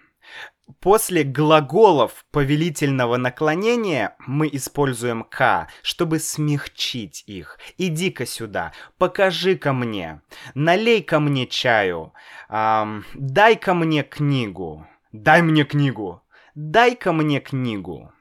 после 0.81 1.23
глаголов 1.23 2.27
повелительного 2.33 3.17
наклонения 3.17 4.17
мы 4.19 4.51
используем 4.51 5.23
«к», 5.23 5.69
чтобы 5.83 6.19
смягчить 6.19 7.23
их. 7.29 7.61
Иди-ка 7.79 8.27
сюда, 8.27 8.73
покажи-ка 8.99 9.73
мне, 9.73 10.21
налей-ка 10.55 11.21
мне 11.21 11.47
чаю, 11.47 12.13
эм, 12.49 13.05
дай-ка 13.15 13.75
мне 13.75 14.03
книгу, 14.03 14.89
дай 15.13 15.41
мне 15.41 15.63
книгу, 15.63 16.21
дай-ка 16.57 17.13
мне 17.13 17.39
книгу. 17.39 18.13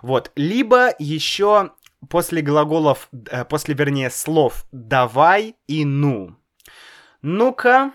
Вот, 0.00 0.32
либо 0.36 0.94
еще 0.98 1.72
после 2.08 2.42
глаголов, 2.42 3.08
э, 3.30 3.44
после, 3.44 3.74
вернее, 3.74 4.10
слов 4.10 4.66
«давай» 4.72 5.56
и 5.66 5.84
«ну». 5.84 6.36
Ну-ка, 7.22 7.92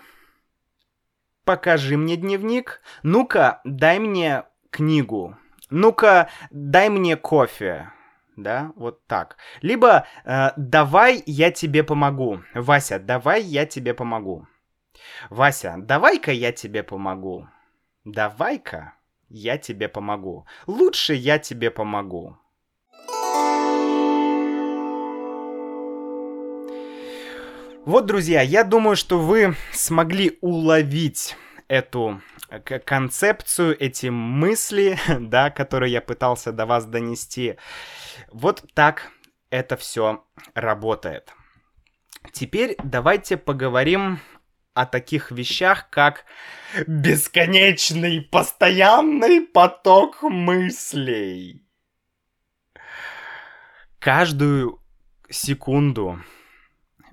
покажи 1.44 1.96
мне 1.96 2.16
дневник. 2.16 2.80
Ну-ка, 3.02 3.60
дай 3.64 3.98
мне 3.98 4.44
книгу. 4.70 5.36
Ну-ка, 5.70 6.30
дай 6.50 6.88
мне 6.88 7.16
кофе. 7.16 7.92
Да, 8.36 8.72
вот 8.76 9.06
так. 9.06 9.36
Либо 9.62 10.06
э, 10.24 10.50
давай 10.56 11.22
я 11.26 11.50
тебе 11.50 11.82
помогу. 11.82 12.42
Вася, 12.54 12.98
давай 12.98 13.42
я 13.42 13.66
тебе 13.66 13.94
помогу. 13.94 14.46
Вася, 15.28 15.74
давай-ка 15.78 16.32
я 16.32 16.52
тебе 16.52 16.82
помогу. 16.82 17.48
Давай-ка 18.04 18.94
я 19.28 19.58
тебе 19.58 19.88
помогу. 19.88 20.46
Лучше 20.66 21.14
я 21.14 21.38
тебе 21.38 21.70
помогу. 21.70 22.38
Вот, 27.88 28.04
друзья, 28.04 28.42
я 28.42 28.64
думаю, 28.64 28.96
что 28.96 29.18
вы 29.18 29.56
смогли 29.72 30.36
уловить 30.42 31.38
эту 31.68 32.20
э, 32.50 32.60
концепцию, 32.60 33.82
эти 33.82 34.08
мысли, 34.08 34.98
да, 35.18 35.48
которые 35.48 35.90
я 35.92 36.02
пытался 36.02 36.52
до 36.52 36.66
вас 36.66 36.84
донести. 36.84 37.56
Вот 38.30 38.62
так 38.74 39.10
это 39.48 39.78
все 39.78 40.22
работает. 40.52 41.32
Теперь 42.30 42.76
давайте 42.84 43.38
поговорим 43.38 44.20
о 44.74 44.84
таких 44.84 45.30
вещах, 45.30 45.88
как 45.88 46.26
бесконечный 46.86 48.20
постоянный 48.20 49.40
поток 49.40 50.22
мыслей. 50.24 51.64
Каждую 53.98 54.78
секунду 55.30 56.18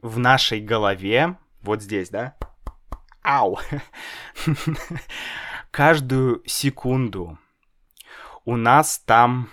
в 0.06 0.20
нашей 0.20 0.62
голове, 0.62 1.38
вот 1.62 1.82
здесь, 1.82 2.10
да? 2.10 2.36
Ау! 3.24 3.60
Каждую 5.72 6.44
секунду 6.46 7.40
у 8.46 8.56
нас 8.56 9.00
там 9.00 9.50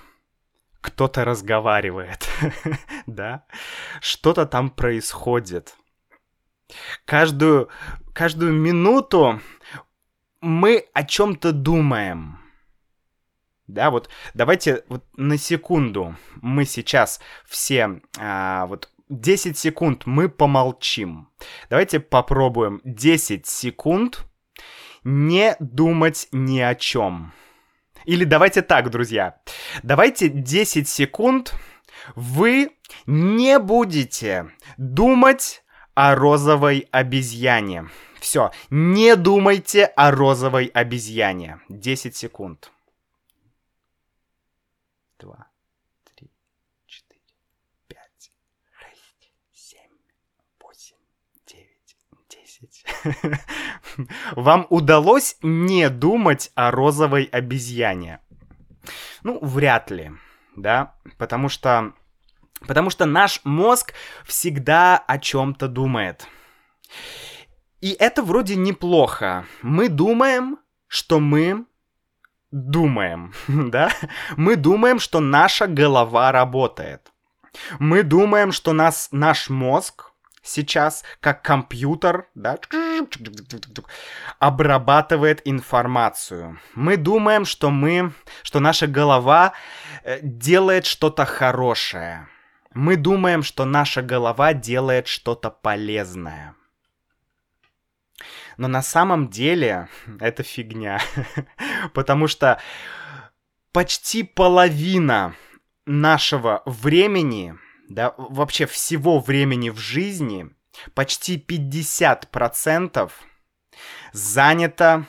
кто-то 0.82 1.24
разговаривает, 1.24 2.28
да? 3.06 3.46
Что-то 4.00 4.44
там 4.44 4.68
происходит. 4.68 5.74
Каждую, 7.06 7.70
каждую 8.12 8.52
минуту 8.52 9.40
мы 10.42 10.86
о 10.92 11.04
чем-то 11.04 11.52
думаем. 11.52 12.38
Да, 13.68 13.90
вот 13.90 14.10
давайте 14.34 14.84
вот 14.88 15.04
на 15.16 15.38
секунду 15.38 16.14
мы 16.42 16.66
сейчас 16.66 17.20
все 17.46 18.02
а, 18.18 18.66
вот 18.66 18.91
10 19.12 19.58
секунд 19.58 20.06
мы 20.06 20.28
помолчим. 20.28 21.28
Давайте 21.68 22.00
попробуем 22.00 22.80
10 22.84 23.46
секунд 23.46 24.26
не 25.04 25.56
думать 25.60 26.28
ни 26.32 26.60
о 26.60 26.74
чем. 26.74 27.32
Или 28.04 28.24
давайте 28.24 28.62
так, 28.62 28.90
друзья. 28.90 29.40
Давайте 29.82 30.28
10 30.28 30.88
секунд 30.88 31.54
вы 32.16 32.70
не 33.06 33.58
будете 33.58 34.50
думать 34.76 35.62
о 35.94 36.14
розовой 36.14 36.88
обезьяне. 36.90 37.88
Все, 38.18 38.50
не 38.70 39.14
думайте 39.16 39.84
о 39.84 40.10
розовой 40.10 40.66
обезьяне. 40.66 41.60
10 41.68 42.16
секунд. 42.16 42.72
Два. 45.18 45.51
10. 53.04 53.40
Вам 54.32 54.66
удалось 54.70 55.36
не 55.42 55.88
думать 55.90 56.50
о 56.54 56.70
розовой 56.70 57.24
обезьяне? 57.24 58.20
Ну, 59.22 59.38
вряд 59.40 59.90
ли, 59.90 60.12
да, 60.56 60.94
потому 61.18 61.48
что... 61.48 61.92
Потому 62.66 62.90
что 62.90 63.06
наш 63.06 63.40
мозг 63.42 63.92
всегда 64.24 64.96
о 64.96 65.18
чем-то 65.18 65.66
думает. 65.66 66.28
И 67.80 67.90
это 67.98 68.22
вроде 68.22 68.54
неплохо. 68.54 69.46
Мы 69.62 69.88
думаем, 69.88 70.58
что 70.86 71.18
мы 71.18 71.66
думаем, 72.52 73.32
да? 73.48 73.90
Мы 74.36 74.54
думаем, 74.54 75.00
что 75.00 75.18
наша 75.18 75.66
голова 75.66 76.30
работает. 76.30 77.12
Мы 77.80 78.04
думаем, 78.04 78.52
что 78.52 78.72
нас, 78.72 79.08
наш 79.10 79.50
мозг 79.50 80.11
сейчас, 80.42 81.04
как 81.20 81.42
компьютер, 81.42 82.28
да, 82.34 82.58
обрабатывает 84.38 85.40
информацию. 85.44 86.58
Мы 86.74 86.96
думаем, 86.96 87.44
что 87.44 87.70
мы, 87.70 88.12
что 88.42 88.60
наша 88.60 88.86
голова 88.86 89.52
э, 90.04 90.18
делает 90.22 90.86
что-то 90.86 91.24
хорошее. 91.24 92.28
Мы 92.74 92.96
думаем, 92.96 93.42
что 93.42 93.64
наша 93.64 94.02
голова 94.02 94.54
делает 94.54 95.06
что-то 95.06 95.50
полезное. 95.50 96.54
Но 98.56 98.68
на 98.68 98.82
самом 98.82 99.28
деле 99.28 99.88
это 100.20 100.42
фигня. 100.42 101.00
Потому 101.94 102.28
что 102.28 102.60
почти 103.72 104.22
половина 104.22 105.34
нашего 105.86 106.62
времени, 106.66 107.54
да, 107.94 108.14
вообще 108.16 108.66
всего 108.66 109.20
времени 109.20 109.70
в 109.70 109.78
жизни, 109.78 110.50
почти 110.94 111.36
50% 111.38 113.10
занято 114.12 115.06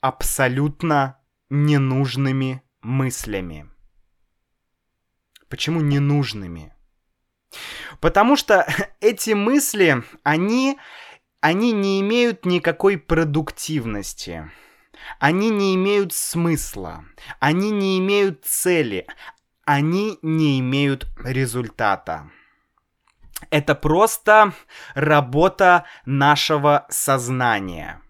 абсолютно 0.00 1.18
ненужными 1.50 2.62
мыслями. 2.82 3.70
Почему 5.48 5.80
ненужными? 5.80 6.74
Потому 8.00 8.36
что 8.36 8.66
эти 9.00 9.30
мысли, 9.30 10.02
они, 10.22 10.78
они 11.40 11.72
не 11.72 12.00
имеют 12.00 12.44
никакой 12.44 12.98
продуктивности. 12.98 14.50
Они 15.18 15.50
не 15.50 15.74
имеют 15.74 16.12
смысла. 16.12 17.04
Они 17.40 17.70
не 17.70 17.98
имеют 17.98 18.44
цели. 18.44 19.06
Они 19.64 20.18
не 20.22 20.60
имеют 20.60 21.08
результата. 21.18 22.30
Это 23.50 23.74
просто 23.74 24.52
работа 24.94 25.84
нашего 26.06 26.86
сознания. 26.90 28.02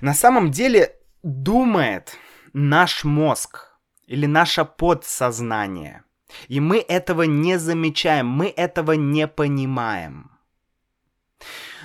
На 0.00 0.14
самом 0.14 0.50
деле 0.50 0.96
думает 1.22 2.16
наш 2.52 3.04
мозг 3.04 3.76
или 4.06 4.26
наше 4.26 4.64
подсознание. 4.64 6.04
И 6.48 6.60
мы 6.60 6.78
этого 6.78 7.22
не 7.22 7.58
замечаем, 7.58 8.26
мы 8.26 8.48
этого 8.48 8.92
не 8.92 9.28
понимаем. 9.28 10.30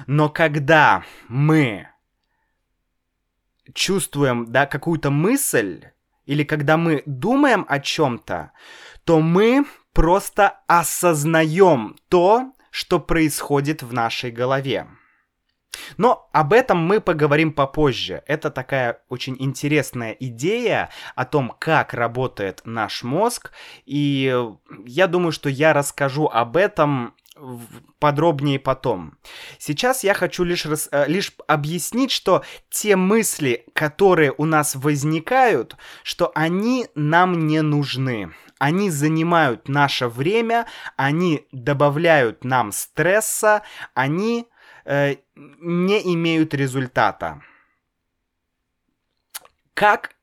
Но 0.06 0.30
когда 0.30 1.04
мы 1.28 1.88
чувствуем 3.74 4.46
да, 4.52 4.66
какую-то 4.66 5.10
мысль, 5.10 5.90
или 6.28 6.44
когда 6.44 6.78
мы 6.78 7.02
думаем 7.06 7.66
о 7.68 7.80
чем-то, 7.80 8.52
то 9.04 9.20
мы 9.20 9.66
просто 9.94 10.60
осознаем 10.68 11.96
то, 12.10 12.54
что 12.70 13.00
происходит 13.00 13.82
в 13.82 13.94
нашей 13.94 14.30
голове. 14.30 14.88
Но 15.98 16.30
об 16.34 16.54
этом 16.54 16.78
мы 16.78 17.02
поговорим 17.02 17.54
попозже. 17.54 18.24
Это 18.28 18.52
такая 18.52 19.00
очень 19.10 19.36
интересная 19.40 20.12
идея 20.20 20.90
о 21.16 21.26
том, 21.26 21.56
как 21.58 21.94
работает 21.94 22.62
наш 22.66 23.04
мозг. 23.04 23.52
И 23.86 24.36
я 24.86 25.08
думаю, 25.08 25.32
что 25.32 25.50
я 25.50 25.74
расскажу 25.74 26.28
об 26.28 26.58
этом 26.58 27.16
подробнее 28.00 28.60
потом. 28.60 29.18
Сейчас 29.58 30.04
я 30.04 30.14
хочу 30.14 30.44
лишь, 30.44 30.66
рас, 30.66 30.90
э, 30.92 31.06
лишь 31.08 31.34
объяснить, 31.48 32.12
что 32.12 32.44
те 32.70 32.96
мысли, 32.96 33.66
которые 33.74 34.34
у 34.38 34.46
нас 34.46 34.76
возникают, 34.76 35.76
что 36.04 36.32
они 36.36 36.88
нам 36.96 37.48
не 37.48 37.62
нужны. 37.62 38.34
Они 38.60 38.90
занимают 38.90 39.70
наше 39.70 40.08
время, 40.08 40.68
они 40.96 41.48
добавляют 41.52 42.44
нам 42.44 42.72
стресса, 42.72 43.62
они 43.94 44.48
э, 44.86 45.18
не 45.36 46.14
имеют 46.14 46.54
результата. 46.54 47.42
Как, 49.74 50.16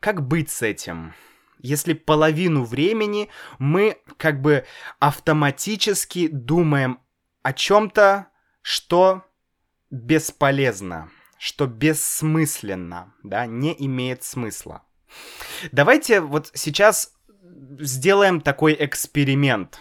как 0.00 0.26
быть 0.26 0.50
с 0.50 0.62
этим? 0.62 1.12
Если 1.58 1.94
половину 1.94 2.64
времени 2.64 3.28
мы 3.58 3.98
как 4.16 4.40
бы 4.40 4.64
автоматически 4.98 6.28
думаем 6.28 7.00
о 7.42 7.52
чем-то, 7.52 8.28
что 8.62 9.24
бесполезно, 9.90 11.10
что 11.38 11.66
бессмысленно, 11.66 13.14
да, 13.22 13.46
не 13.46 13.74
имеет 13.78 14.24
смысла. 14.24 14.82
Давайте 15.72 16.20
вот 16.20 16.50
сейчас 16.54 17.12
сделаем 17.78 18.40
такой 18.40 18.76
эксперимент. 18.78 19.80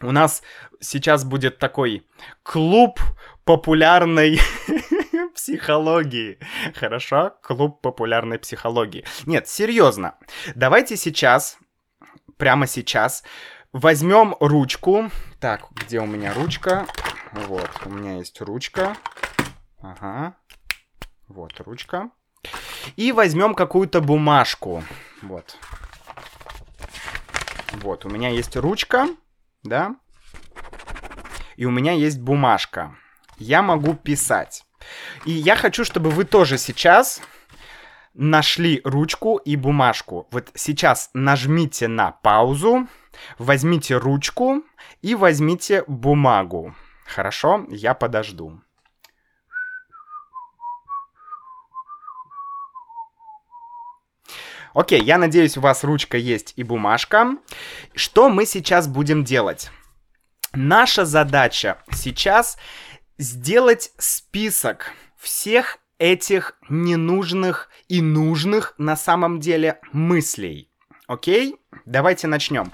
У 0.00 0.10
нас 0.10 0.42
сейчас 0.80 1.24
будет 1.24 1.58
такой 1.58 2.06
клуб 2.42 3.00
популярной 3.44 4.38
психологии. 5.42 6.38
Хорошо? 6.74 7.34
Клуб 7.42 7.80
популярной 7.80 8.38
психологии. 8.38 9.04
Нет, 9.26 9.48
серьезно. 9.48 10.14
Давайте 10.54 10.96
сейчас, 10.96 11.58
прямо 12.36 12.68
сейчас, 12.68 13.24
возьмем 13.72 14.36
ручку. 14.38 15.10
Так, 15.40 15.66
где 15.72 16.00
у 16.00 16.06
меня 16.06 16.32
ручка? 16.32 16.86
Вот, 17.32 17.70
у 17.84 17.90
меня 17.90 18.18
есть 18.18 18.40
ручка. 18.40 18.96
Ага. 19.80 20.36
Вот 21.26 21.58
ручка. 21.60 22.10
И 22.94 23.10
возьмем 23.10 23.54
какую-то 23.54 24.00
бумажку. 24.00 24.84
Вот. 25.22 25.56
Вот, 27.72 28.04
у 28.04 28.08
меня 28.08 28.28
есть 28.28 28.56
ручка 28.56 29.08
да? 29.62 29.96
И 31.56 31.64
у 31.64 31.70
меня 31.70 31.92
есть 31.92 32.20
бумажка. 32.20 32.96
Я 33.38 33.62
могу 33.62 33.94
писать. 33.94 34.64
И 35.24 35.32
я 35.32 35.56
хочу, 35.56 35.84
чтобы 35.84 36.10
вы 36.10 36.24
тоже 36.24 36.58
сейчас 36.58 37.20
нашли 38.14 38.80
ручку 38.84 39.36
и 39.36 39.56
бумажку. 39.56 40.28
Вот 40.30 40.50
сейчас 40.54 41.10
нажмите 41.14 41.88
на 41.88 42.12
паузу, 42.12 42.86
возьмите 43.38 43.96
ручку 43.96 44.62
и 45.00 45.14
возьмите 45.14 45.84
бумагу. 45.86 46.74
Хорошо, 47.06 47.66
я 47.68 47.94
подожду. 47.94 48.60
Окей, 54.74 55.02
я 55.02 55.18
надеюсь, 55.18 55.58
у 55.58 55.60
вас 55.60 55.84
ручка 55.84 56.16
есть 56.16 56.54
и 56.56 56.62
бумажка. 56.62 57.36
Что 57.94 58.30
мы 58.30 58.46
сейчас 58.46 58.88
будем 58.88 59.22
делать? 59.22 59.70
Наша 60.54 61.04
задача 61.04 61.78
сейчас 61.92 62.58
сделать 63.22 63.92
список 63.98 64.92
всех 65.16 65.78
этих 65.98 66.58
ненужных 66.68 67.70
и 67.88 68.02
нужных 68.02 68.74
на 68.78 68.96
самом 68.96 69.40
деле 69.40 69.80
мыслей. 69.92 70.68
Окей? 71.06 71.56
Давайте 71.84 72.26
начнем. 72.26 72.72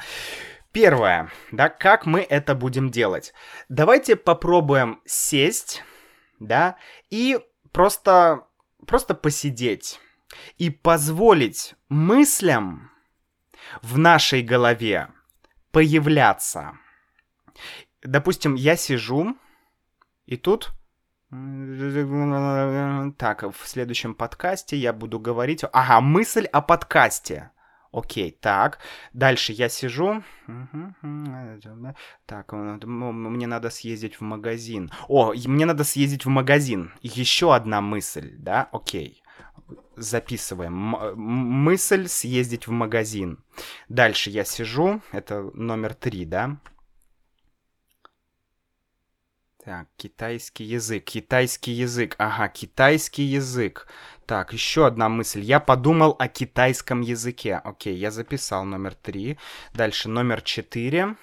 Первое, 0.72 1.30
да, 1.50 1.68
как 1.68 2.06
мы 2.06 2.20
это 2.20 2.54
будем 2.54 2.90
делать? 2.90 3.32
Давайте 3.68 4.16
попробуем 4.16 5.00
сесть, 5.04 5.82
да, 6.40 6.76
и 7.10 7.38
просто, 7.72 8.46
просто 8.86 9.14
посидеть 9.14 10.00
и 10.56 10.70
позволить 10.70 11.74
мыслям 11.88 12.90
в 13.82 13.98
нашей 13.98 14.42
голове 14.42 15.08
появляться. 15.72 16.78
Допустим, 18.02 18.54
я 18.54 18.76
сижу, 18.76 19.36
и 20.28 20.36
тут... 20.36 20.72
Так, 23.16 23.42
в 23.42 23.66
следующем 23.66 24.14
подкасте 24.14 24.76
я 24.76 24.92
буду 24.92 25.18
говорить... 25.18 25.64
Ага, 25.72 26.00
мысль 26.02 26.44
о 26.44 26.60
подкасте. 26.60 27.50
Окей, 27.92 28.30
так. 28.30 28.78
Дальше 29.14 29.54
я 29.54 29.70
сижу. 29.70 30.22
Так, 32.26 32.52
мне 32.52 33.46
надо 33.46 33.70
съездить 33.70 34.16
в 34.16 34.20
магазин. 34.20 34.90
О, 35.08 35.32
мне 35.32 35.64
надо 35.64 35.84
съездить 35.84 36.26
в 36.26 36.28
магазин. 36.28 36.92
Еще 37.00 37.54
одна 37.54 37.80
мысль, 37.80 38.34
да? 38.38 38.68
Окей 38.70 39.22
записываем. 39.96 40.72
мысль 41.16 42.06
съездить 42.06 42.66
в 42.66 42.70
магазин. 42.70 43.38
Дальше 43.88 44.30
я 44.30 44.44
сижу. 44.44 45.00
Это 45.12 45.50
номер 45.54 45.94
три, 45.94 46.24
да? 46.24 46.58
Так, 49.68 49.86
китайский 49.98 50.64
язык. 50.64 51.04
Китайский 51.04 51.72
язык. 51.72 52.14
Ага, 52.16 52.48
китайский 52.48 53.24
язык. 53.24 53.86
Так, 54.24 54.54
еще 54.54 54.86
одна 54.86 55.10
мысль. 55.10 55.42
Я 55.42 55.60
подумал 55.60 56.16
о 56.18 56.26
китайском 56.26 57.02
языке. 57.02 57.56
Окей, 57.56 57.94
я 57.94 58.10
записал 58.10 58.64
номер 58.64 58.94
три. 58.94 59.36
Дальше 59.74 60.08
номер 60.08 60.40
четыре. 60.40 61.16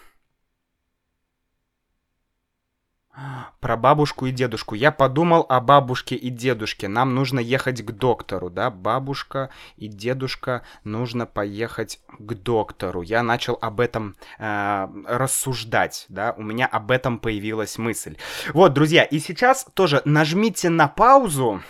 Про 3.62 3.78
бабушку 3.78 4.26
и 4.26 4.32
дедушку. 4.32 4.76
Я 4.76 4.92
подумал 4.92 5.46
о 5.48 5.62
бабушке 5.62 6.16
и 6.16 6.30
дедушке. 6.30 6.88
Нам 6.88 7.16
нужно 7.16 7.40
ехать 7.40 7.82
к 7.82 7.92
доктору, 7.92 8.50
да? 8.50 8.70
Бабушка 8.70 9.50
и 9.78 9.88
дедушка 9.88 10.64
нужно 10.84 11.26
поехать 11.26 12.00
к 12.20 12.34
доктору. 12.34 13.02
Я 13.02 13.24
начал 13.24 13.58
об 13.62 13.80
этом 13.80 14.16
э, 14.38 14.88
рассуждать, 15.08 16.06
да? 16.10 16.34
У 16.38 16.44
меня 16.44 16.66
об 16.66 16.92
этом 16.92 17.20
появилась 17.20 17.78
мысль. 17.78 18.18
Вот, 18.54 18.74
друзья, 18.74 19.04
и 19.04 19.20
сейчас 19.20 19.66
тоже 19.74 20.02
нажмите 20.04 20.70
на 20.70 20.88
паузу 20.88 21.62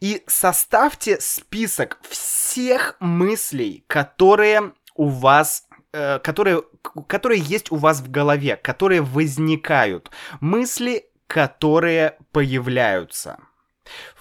и 0.00 0.24
составьте 0.26 1.20
список 1.20 1.98
всех 2.08 2.96
мыслей, 2.98 3.84
которые 3.86 4.72
у 4.96 5.08
вас 5.08 5.66
которые, 5.92 6.62
которые 7.06 7.40
есть 7.40 7.72
у 7.72 7.76
вас 7.76 8.00
в 8.00 8.10
голове, 8.10 8.56
которые 8.56 9.02
возникают, 9.02 10.10
мысли, 10.40 11.06
которые 11.26 12.18
появляются. 12.32 13.38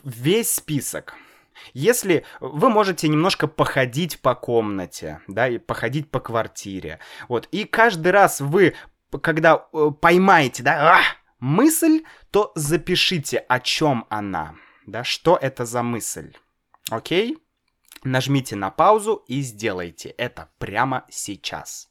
Весь 0.04 0.54
список. 0.54 1.16
Если 1.74 2.26
вы 2.40 2.70
можете 2.70 3.08
немножко 3.08 3.48
походить 3.48 4.22
по 4.22 4.36
комнате, 4.36 5.22
да, 5.28 5.48
и 5.48 5.58
походить 5.58 6.10
по 6.10 6.20
квартире, 6.20 7.00
вот, 7.28 7.48
и 7.52 7.66
каждый 7.66 8.12
раз 8.12 8.42
вы, 8.42 8.76
когда 9.22 9.68
э, 9.74 9.92
поймаете, 10.00 10.64
да, 10.64 10.98
а, 10.98 11.02
мысль, 11.40 12.04
то 12.32 12.52
запишите, 12.56 13.38
о 13.38 13.60
чем 13.60 14.06
она, 14.10 14.56
да, 14.86 15.04
что 15.04 15.38
это 15.40 15.66
за 15.66 15.84
мысль, 15.84 16.34
окей? 16.90 17.38
Нажмите 18.04 18.56
на 18.56 18.72
паузу 18.72 19.24
и 19.28 19.42
сделайте 19.42 20.10
это 20.10 20.50
прямо 20.58 21.06
сейчас. 21.10 21.90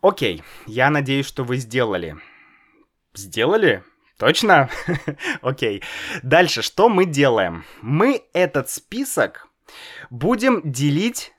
Окей, 0.00 0.42
я 0.66 0.90
надеюсь, 0.90 1.26
что 1.26 1.44
вы 1.44 1.56
сделали. 1.56 2.16
Сделали? 3.14 3.84
Точно? 4.18 4.70
Окей. 5.42 5.82
Дальше, 6.22 6.62
что 6.62 6.88
мы 6.88 7.04
делаем? 7.04 7.64
Мы 7.82 8.24
этот 8.32 8.70
список 8.70 9.48
будем 10.10 10.60
делить 10.64 11.32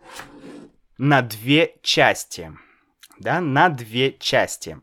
на 0.98 1.22
две 1.22 1.78
части. 1.82 2.56
Да, 3.20 3.40
на 3.40 3.70
две 3.70 4.18
части. 4.18 4.82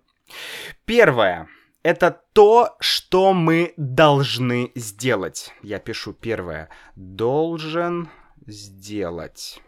Первое 0.85 1.49
это 1.83 2.21
то, 2.33 2.77
что 2.81 3.33
мы 3.33 3.75
должны 3.77 4.73
сделать. 4.75 5.53
Я 5.63 5.79
пишу 5.79 6.13
первое. 6.13 6.69
Должен 6.97 8.09
сделать. 8.47 9.61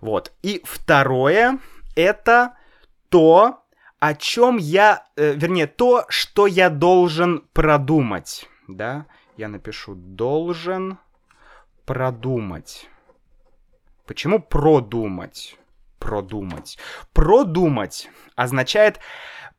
Вот. 0.00 0.32
И 0.42 0.62
второе 0.64 1.58
это 1.94 2.56
то, 3.08 3.62
о 3.98 4.14
чем 4.14 4.56
я, 4.56 5.06
э, 5.16 5.34
вернее, 5.34 5.66
то, 5.66 6.06
что 6.08 6.46
я 6.46 6.70
должен 6.70 7.40
продумать. 7.52 8.48
Да, 8.66 9.06
я 9.36 9.48
напишу 9.48 9.94
должен 9.94 10.98
продумать. 11.84 12.88
Почему 14.06 14.40
продумать? 14.40 15.56
Продумать. 15.98 16.78
Продумать 17.12 18.08
означает 18.34 18.98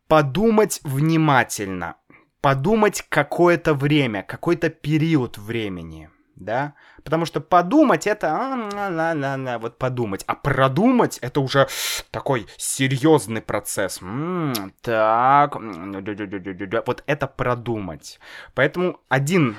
подумать 0.08 0.80
внимательно, 0.84 1.96
подумать 2.42 3.06
какое-то 3.10 3.74
время, 3.74 4.24
какой-то 4.24 4.70
период 4.70 5.38
времени, 5.38 6.10
да? 6.36 6.74
Потому 7.04 7.26
что 7.26 7.42
подумать 7.42 8.08
это, 8.08 8.32
а, 8.32 9.58
вот 9.60 9.78
подумать, 9.78 10.24
а 10.28 10.36
продумать 10.36 11.18
это 11.20 11.40
уже 11.42 11.68
такой 12.12 12.48
серьезный 12.58 13.42
процесс. 13.42 14.02
М-м, 14.02 14.74
так, 14.82 15.56
вот 15.56 17.04
это 17.06 17.28
продумать. 17.28 18.20
Поэтому 18.56 19.00
один, 19.10 19.56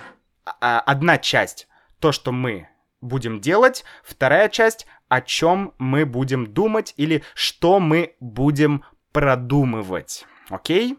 а, 0.60 0.80
одна 0.80 1.18
часть, 1.18 1.68
то, 2.00 2.12
что 2.12 2.32
мы 2.32 2.68
будем 3.00 3.40
делать, 3.40 3.84
вторая 4.02 4.48
часть, 4.48 4.86
о 5.08 5.20
чем 5.20 5.74
мы 5.78 6.06
будем 6.06 6.52
думать 6.52 6.94
или 6.96 7.22
что 7.34 7.78
мы 7.78 8.16
будем 8.20 8.84
продумывать. 9.12 10.26
Окей? 10.48 10.98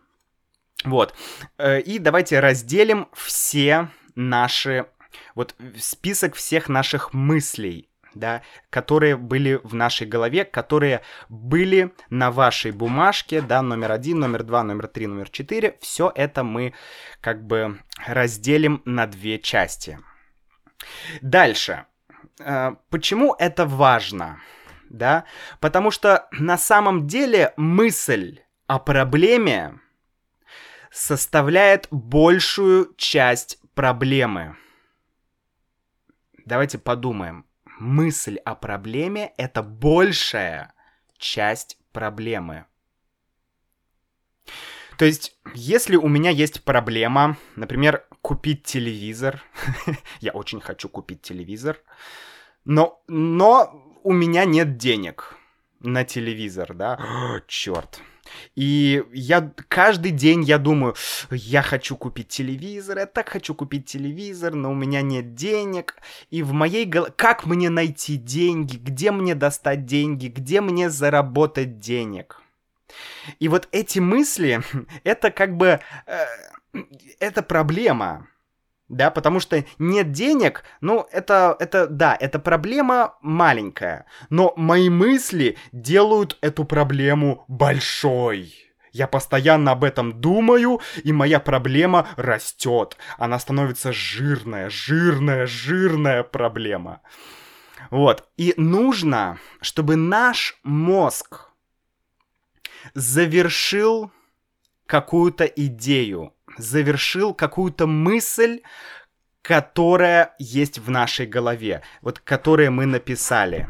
Вот. 0.84 1.16
Э, 1.58 1.80
и 1.80 2.00
давайте 2.00 2.40
разделим 2.40 3.08
все 3.14 3.90
наши... 4.16 4.86
Вот 5.34 5.56
список 5.80 6.36
всех 6.36 6.68
наших 6.68 7.14
мыслей, 7.14 7.90
да, 8.14 8.42
которые 8.70 9.16
были 9.16 9.60
в 9.64 9.74
нашей 9.74 10.08
голове, 10.08 10.44
которые 10.44 11.02
были 11.30 11.94
на 12.10 12.32
вашей 12.32 12.72
бумажке, 12.72 13.42
да, 13.42 13.62
номер 13.62 13.92
один, 13.92 14.20
номер 14.20 14.44
два, 14.44 14.64
номер 14.64 14.88
три, 14.88 15.08
номер 15.08 15.30
четыре. 15.30 15.78
Все 15.82 16.12
это 16.16 16.44
мы 16.44 16.74
как 17.22 17.46
бы 17.46 17.80
разделим 18.06 18.82
на 18.86 19.08
две 19.08 19.40
части. 19.40 20.00
Дальше. 21.22 21.86
Э, 22.40 22.76
почему 22.90 23.36
это 23.40 23.66
важно? 23.66 24.40
Да, 24.90 25.26
потому 25.60 25.92
что 25.92 26.28
на 26.32 26.58
самом 26.58 27.08
деле 27.08 27.54
мысль 27.58 28.40
о 28.68 28.80
проблеме 28.80 29.80
составляет 30.92 31.88
большую 31.92 32.94
часть 32.98 33.60
проблемы. 33.74 34.56
Давайте 36.46 36.78
подумаем. 36.78 37.46
Мысль 37.80 38.38
о 38.38 38.56
проблеме— 38.56 39.34
это 39.38 39.62
большая 39.62 40.74
часть 41.18 41.78
проблемы. 41.92 42.66
То 44.98 45.04
есть, 45.04 45.38
если 45.54 45.98
у 45.98 46.08
меня 46.08 46.30
есть 46.30 46.64
проблема, 46.64 47.38
например, 47.56 48.06
купить 48.22 48.64
телевизор, 48.64 49.44
я 50.22 50.32
очень 50.32 50.62
хочу 50.62 50.88
купить 50.88 51.22
телевизор, 51.22 51.82
но, 52.64 53.04
но 53.08 54.00
у 54.04 54.14
меня 54.14 54.46
нет 54.46 54.78
денег 54.78 55.36
на 55.82 56.06
телевизор, 56.06 56.74
да, 56.74 57.42
черт, 57.48 58.02
и 58.56 59.04
я 59.14 59.52
каждый 59.68 60.12
день 60.12 60.44
я 60.44 60.58
думаю, 60.58 60.96
я 61.32 61.62
хочу 61.62 61.96
купить 61.96 62.30
телевизор, 62.30 63.00
я 63.00 63.06
так 63.06 63.30
хочу 63.30 63.56
купить 63.56 63.86
телевизор, 63.86 64.56
но 64.56 64.72
у 64.72 64.76
меня 64.76 65.02
нет 65.02 65.36
денег. 65.36 65.96
И 66.30 66.44
в 66.44 66.54
моей 66.54 66.86
голове, 66.86 67.14
как 67.16 67.46
мне 67.46 67.70
найти 67.70 68.18
деньги, 68.18 68.78
где 68.78 69.12
мне 69.12 69.36
достать 69.36 69.86
деньги, 69.86 70.28
где 70.28 70.62
мне 70.62 70.90
заработать 70.90 71.80
денег? 71.80 72.42
И 73.40 73.48
вот 73.48 73.68
эти 73.72 74.00
мысли, 74.00 74.62
это 75.04 75.32
как 75.32 75.58
бы, 75.58 75.80
э, 76.06 76.26
это 77.20 77.42
проблема 77.42 78.28
да, 78.96 79.12
потому 79.12 79.40
что 79.40 79.64
нет 79.78 80.12
денег, 80.12 80.64
ну, 80.82 81.06
это, 81.12 81.56
это, 81.60 81.88
да, 81.88 82.18
это 82.20 82.40
проблема 82.40 83.16
маленькая, 83.22 84.06
но 84.30 84.54
мои 84.56 84.90
мысли 84.90 85.58
делают 85.72 86.38
эту 86.42 86.64
проблему 86.64 87.44
большой. 87.48 88.54
Я 88.94 89.08
постоянно 89.08 89.72
об 89.72 89.84
этом 89.84 90.22
думаю, 90.22 90.80
и 91.04 91.12
моя 91.12 91.42
проблема 91.42 92.08
растет. 92.16 92.96
Она 93.18 93.38
становится 93.40 93.92
жирная, 93.92 94.70
жирная, 94.70 95.46
жирная 95.46 96.24
проблема. 96.24 97.02
Вот. 97.92 98.30
И 98.38 98.54
нужно, 98.56 99.38
чтобы 99.60 99.98
наш 99.98 100.58
мозг 100.64 101.50
завершил 102.94 104.12
какую-то 104.86 105.44
идею, 105.44 106.35
завершил 106.58 107.34
какую-то 107.34 107.88
мысль, 107.88 108.62
которая 109.42 110.34
есть 110.40 110.80
в 110.80 110.90
нашей 110.90 111.26
голове, 111.26 111.82
вот 112.02 112.20
которую 112.20 112.72
мы 112.72 112.86
написали, 112.86 113.70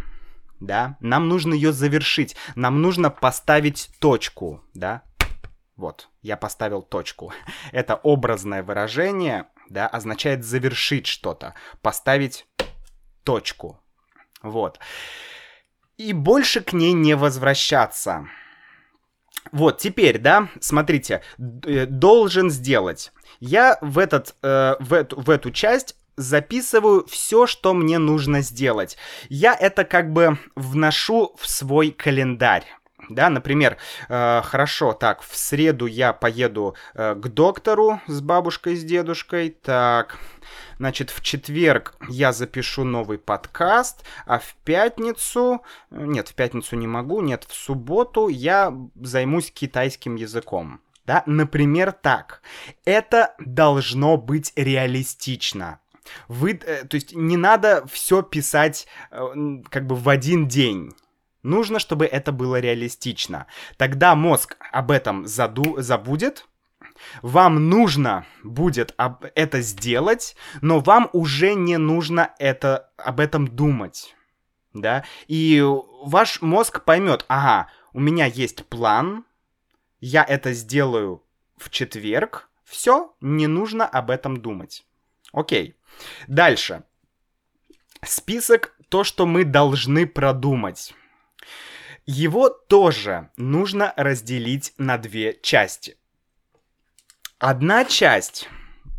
да, 0.59 0.97
нам 0.99 1.27
нужно 1.27 1.53
ее 1.53 1.73
завершить, 1.73 2.35
нам 2.55 2.81
нужно 2.81 3.09
поставить 3.09 3.89
точку, 3.99 4.63
да, 4.73 5.03
вот, 5.75 6.09
я 6.21 6.37
поставил 6.37 6.81
точку. 6.81 7.33
Это 7.71 7.95
образное 7.95 8.63
выражение, 8.63 9.47
да, 9.69 9.87
означает 9.87 10.45
завершить 10.45 11.07
что-то, 11.07 11.55
поставить 11.81 12.47
точку, 13.23 13.81
вот. 14.41 14.79
И 15.97 16.13
больше 16.13 16.61
к 16.61 16.73
ней 16.73 16.93
не 16.93 17.15
возвращаться. 17.15 18.27
Вот, 19.51 19.77
теперь, 19.77 20.17
да, 20.17 20.49
смотрите, 20.59 21.21
э, 21.37 21.85
должен 21.85 22.49
сделать. 22.49 23.11
Я 23.39 23.77
в, 23.81 23.99
этот, 23.99 24.35
э, 24.41 24.75
в, 24.79 24.93
эту, 24.93 25.19
в 25.21 25.29
эту 25.29 25.51
часть 25.51 25.95
записываю 26.17 27.05
все, 27.07 27.45
что 27.45 27.73
мне 27.73 27.97
нужно 27.97 28.41
сделать. 28.41 28.97
Я 29.29 29.53
это 29.53 29.83
как 29.83 30.11
бы 30.13 30.37
вношу 30.55 31.35
в 31.37 31.47
свой 31.47 31.91
календарь. 31.91 32.65
Да, 33.09 33.29
например, 33.29 33.77
э, 34.09 34.41
хорошо, 34.43 34.93
так, 34.93 35.21
в 35.21 35.35
среду 35.35 35.85
я 35.85 36.13
поеду 36.13 36.75
э, 36.93 37.15
к 37.15 37.27
доктору 37.27 38.01
с 38.07 38.21
бабушкой, 38.21 38.75
с 38.75 38.83
дедушкой, 38.83 39.49
так, 39.49 40.17
значит, 40.77 41.09
в 41.09 41.21
четверг 41.21 41.95
я 42.09 42.33
запишу 42.33 42.83
новый 42.83 43.17
подкаст, 43.17 44.05
а 44.25 44.39
в 44.39 44.55
пятницу, 44.63 45.61
нет, 45.91 46.29
в 46.29 46.35
пятницу 46.35 46.75
не 46.75 46.87
могу, 46.87 47.21
нет, 47.21 47.45
в 47.47 47.53
субботу 47.53 48.27
я 48.27 48.73
займусь 48.95 49.51
китайским 49.51 50.15
языком. 50.15 50.81
Да? 51.05 51.23
Например, 51.25 51.91
так. 51.91 52.41
Это 52.83 53.35
должно 53.39 54.17
быть 54.17 54.51
реалистично. 54.55 55.79
Вы, 56.27 56.59
э, 56.65 56.85
то 56.85 56.95
есть 56.95 57.15
не 57.15 57.37
надо 57.37 57.85
все 57.87 58.21
писать 58.21 58.87
э, 59.11 59.33
как 59.69 59.85
бы 59.87 59.95
в 59.95 60.09
один 60.09 60.47
день. 60.47 60.93
Нужно, 61.45 61.77
чтобы 61.77 62.07
это 62.07 62.31
было 62.31 62.59
реалистично. 62.59 63.45
Тогда 63.77 64.15
мозг 64.15 64.57
об 64.71 64.89
этом 64.89 65.27
заду 65.27 65.79
забудет, 65.79 66.47
вам 67.21 67.69
нужно 67.69 68.25
будет 68.43 68.95
об 68.97 69.25
это 69.35 69.61
сделать, 69.61 70.35
но 70.61 70.79
вам 70.79 71.07
уже 71.13 71.53
не 71.53 71.77
нужно 71.77 72.33
это, 72.39 72.89
об 72.97 73.19
этом 73.19 73.47
думать. 73.47 74.15
Да? 74.73 75.05
И 75.27 75.63
ваш 76.03 76.41
мозг 76.41 76.83
поймет, 76.83 77.25
ага, 77.27 77.69
у 77.93 77.99
меня 77.99 78.25
есть 78.25 78.65
план, 78.65 79.23
я 79.99 80.23
это 80.23 80.51
сделаю 80.51 81.21
в 81.57 81.69
четверг, 81.69 82.49
все, 82.63 83.13
не 83.21 83.45
нужно 83.45 83.85
об 83.85 84.09
этом 84.09 84.41
думать. 84.41 84.83
Окей. 85.31 85.75
Дальше. 86.27 86.81
Список 88.01 88.75
то, 88.89 89.03
что 89.03 89.27
мы 89.27 89.43
должны 89.43 90.07
продумать. 90.07 90.95
Его 92.05 92.49
тоже 92.49 93.31
нужно 93.35 93.93
разделить 93.97 94.73
на 94.77 94.97
две 94.99 95.39
части. 95.41 95.97
Одна 97.39 97.83
часть 97.83 98.47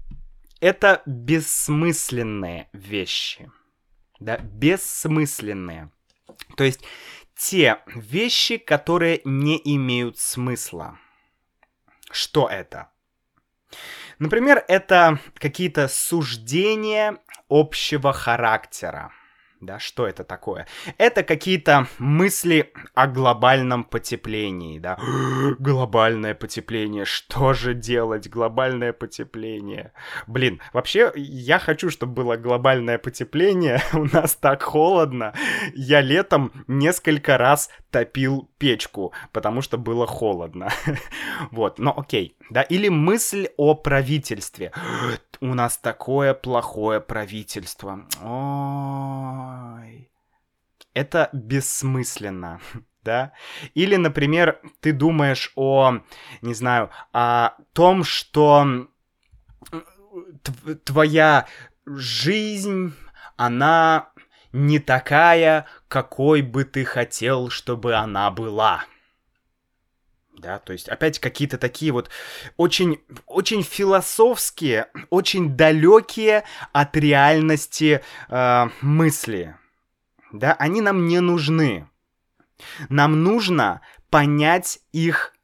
—это 0.61 1.03
бессмысленные 1.07 2.69
вещи. 2.73 3.51
Да, 4.19 4.39
бессмысленные. 4.39 5.91
То 6.57 6.65
есть 6.65 6.81
те 7.37 7.79
вещи, 7.87 8.57
которые 8.57 9.21
не 9.25 9.61
имеют 9.63 10.19
смысла. 10.19 10.99
Что 12.11 12.49
это? 12.49 12.91
Например, 14.19 14.65
это 14.67 15.21
какие-то 15.35 15.87
суждения 15.87 17.19
общего 17.49 18.13
характера. 18.13 19.13
Да, 19.67 19.81
что 19.81 20.07
это 20.07 20.23
такое? 20.23 20.69
Это 20.97 21.25
какие-то 21.25 21.89
мысли 21.99 22.73
о 22.95 23.09
глобальном 23.09 23.83
потеплении, 23.83 24.79
да. 24.79 24.97
Глобальное 25.59 26.35
потепление, 26.37 27.05
что 27.05 27.53
же 27.53 27.75
делать? 27.75 28.31
Глобальное 28.31 28.93
потепление. 28.93 29.93
Блин, 30.29 30.61
вообще, 30.73 31.11
я 31.17 31.59
хочу, 31.59 31.91
чтобы 31.91 32.13
было 32.13 32.37
глобальное 32.37 32.99
потепление. 32.99 33.83
У 33.93 34.05
нас 34.05 34.37
так 34.37 34.63
холодно. 34.63 35.35
Я 35.75 36.01
летом 36.01 36.53
несколько 36.69 37.37
раз 37.37 37.69
топил 37.97 38.51
печку, 38.59 39.15
потому 39.33 39.63
что 39.63 39.79
было 39.79 40.07
холодно. 40.07 40.69
вот, 41.51 41.79
но 41.79 41.99
окей, 41.99 42.37
да. 42.51 42.61
Или 42.61 42.91
мысль 42.91 43.49
о 43.57 43.75
правительстве. 43.75 44.71
У 45.41 45.55
нас 45.55 45.79
такое 45.79 46.35
плохое 46.35 47.01
правительство. 47.01 48.07
Ой. 48.23 50.11
Это 50.93 51.31
бессмысленно, 51.33 52.61
да? 53.03 53.33
Или, 53.73 53.97
например, 53.97 54.61
ты 54.81 54.93
думаешь 54.93 55.53
о, 55.57 56.01
не 56.43 56.53
знаю, 56.53 56.91
о 57.15 57.53
том, 57.73 58.05
что 58.05 58.89
твоя 60.85 61.47
жизнь, 61.87 62.93
она 63.39 64.11
не 64.57 64.79
такая, 64.79 65.67
какой 65.89 66.43
бы 66.43 66.65
ты 66.65 66.85
хотел, 66.85 67.51
чтобы 67.51 67.95
она 67.95 68.31
была. 68.31 68.85
Да, 70.39 70.59
то 70.59 70.73
есть 70.73 70.89
опять 70.89 71.19
какие-то 71.19 71.57
такие 71.57 71.93
вот 71.93 72.11
очень, 72.57 73.01
очень 73.27 73.63
философские, 73.63 74.89
очень 75.09 75.57
далекие 75.57 76.45
от 76.73 76.97
реальности 76.97 78.03
э, 78.29 78.69
мысли. 78.83 79.57
Да, 80.33 80.53
они 80.55 80.81
нам 80.81 81.07
не 81.07 81.21
нужны. 81.21 81.89
Нам 82.91 83.23
нужно 83.23 83.81
понять 84.11 84.81
их 84.93 85.35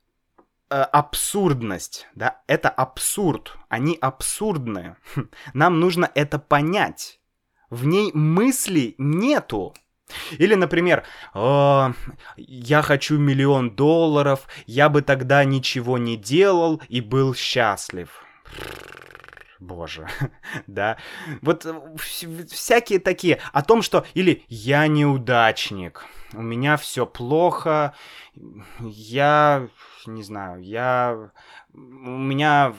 э, 0.68 0.74
абсурдность. 0.74 2.06
Да, 2.14 2.42
это 2.46 2.68
абсурд. 2.68 3.56
Они 3.68 3.96
абсурдные. 3.98 4.96
Нам 5.54 5.80
нужно 5.80 6.10
это 6.14 6.38
понять. 6.38 7.21
В 7.72 7.86
ней 7.86 8.10
мысли 8.12 8.94
нету. 8.98 9.72
Или, 10.32 10.54
например, 10.56 11.04
«О, 11.32 11.94
я 12.36 12.82
хочу 12.82 13.16
миллион 13.16 13.74
долларов, 13.74 14.46
я 14.66 14.90
бы 14.90 15.00
тогда 15.00 15.42
ничего 15.44 15.96
не 15.96 16.18
делал 16.18 16.82
и 16.90 17.00
был 17.00 17.34
счастлив. 17.34 18.10
Боже, 19.58 20.06
да. 20.66 20.98
Вот 21.40 21.64
э, 21.64 21.72
всякие 22.50 22.98
такие 22.98 23.40
о 23.54 23.62
том, 23.62 23.80
что 23.80 24.04
или 24.12 24.44
я 24.48 24.86
неудачник, 24.86 26.04
у 26.34 26.42
меня 26.42 26.76
все 26.76 27.06
плохо, 27.06 27.94
я 28.80 29.66
не 30.04 30.22
знаю, 30.22 30.60
я 30.60 31.30
у 31.72 31.78
меня 31.78 32.74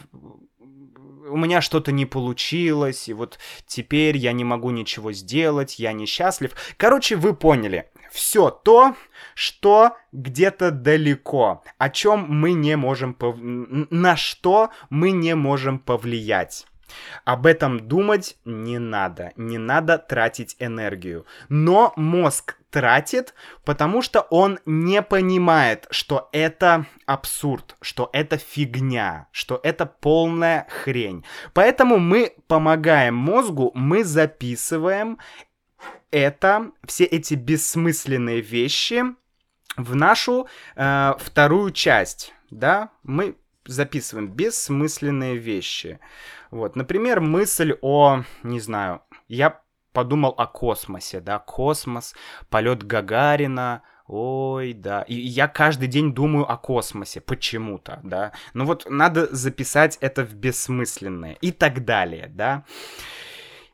у 1.30 1.38
меня 1.38 1.62
что-то 1.62 1.92
не 1.92 2.06
получилось, 2.06 3.08
и 3.08 3.14
вот 3.14 3.40
теперь 3.66 4.18
я 4.18 4.34
не 4.34 4.44
могу 4.44 4.72
ничего 4.72 5.12
сделать, 5.12 5.80
я 5.80 5.94
несчастлив. 5.94 6.52
Короче, 6.78 7.16
вы 7.16 7.34
поняли. 7.34 7.90
Все 8.12 8.50
то, 8.52 8.96
что 9.34 9.98
где-то 10.12 10.72
далеко, 10.72 11.64
о 11.78 11.90
чем 11.90 12.28
мы 12.30 12.54
не 12.54 12.76
можем, 12.78 13.14
пов... 13.14 13.38
на 13.40 14.16
что 14.16 14.70
мы 14.90 15.12
не 15.12 15.36
можем 15.36 15.80
повлиять. 15.80 16.68
Об 17.26 17.46
этом 17.46 17.88
думать 17.88 18.38
не 18.46 18.80
надо, 18.80 19.32
не 19.36 19.58
надо 19.58 19.98
тратить 19.98 20.56
энергию. 20.60 21.26
Но 21.50 21.94
мозг 21.96 22.58
тратит, 22.70 23.34
потому 23.64 24.02
что 24.02 24.22
он 24.22 24.60
не 24.66 25.02
понимает, 25.02 25.88
что 25.92 26.30
это 26.32 26.86
абсурд, 27.06 27.76
что 27.82 28.10
это 28.14 28.38
фигня, 28.38 29.28
что 29.32 29.60
это 29.64 29.86
полная 29.86 30.68
хрень. 30.70 31.24
Поэтому 31.54 32.00
мы 32.00 32.34
помогаем 32.48 33.16
мозгу, 33.16 33.72
мы 33.76 34.04
записываем 34.04 35.20
это, 36.12 36.72
все 36.86 37.06
эти 37.06 37.36
бессмысленные 37.36 38.42
вещи 38.42 39.04
в 39.78 39.96
нашу 39.96 40.48
э, 40.76 41.14
вторую 41.20 41.72
часть, 41.72 42.34
да, 42.52 42.90
мы 43.04 43.36
записываем 43.66 44.28
бессмысленные 44.28 45.38
вещи. 45.38 46.00
Вот, 46.54 46.76
например, 46.76 47.20
мысль 47.20 47.76
о, 47.82 48.24
не 48.44 48.60
знаю, 48.60 49.02
я 49.28 49.62
подумал 49.92 50.36
о 50.38 50.46
космосе, 50.46 51.20
да, 51.20 51.40
космос, 51.40 52.14
полет 52.50 52.84
Гагарина, 52.84 53.82
ой, 54.06 54.74
да, 54.74 55.02
и 55.02 55.16
я 55.16 55.48
каждый 55.48 55.88
день 55.88 56.14
думаю 56.14 56.48
о 56.48 56.58
космосе 56.58 57.22
почему-то, 57.22 58.00
да, 58.04 58.34
ну 58.54 58.66
вот 58.66 58.86
надо 58.88 59.34
записать 59.36 59.98
это 60.00 60.24
в 60.24 60.36
бессмысленное 60.36 61.38
и 61.42 61.52
так 61.52 61.86
далее, 61.86 62.28
да. 62.28 62.66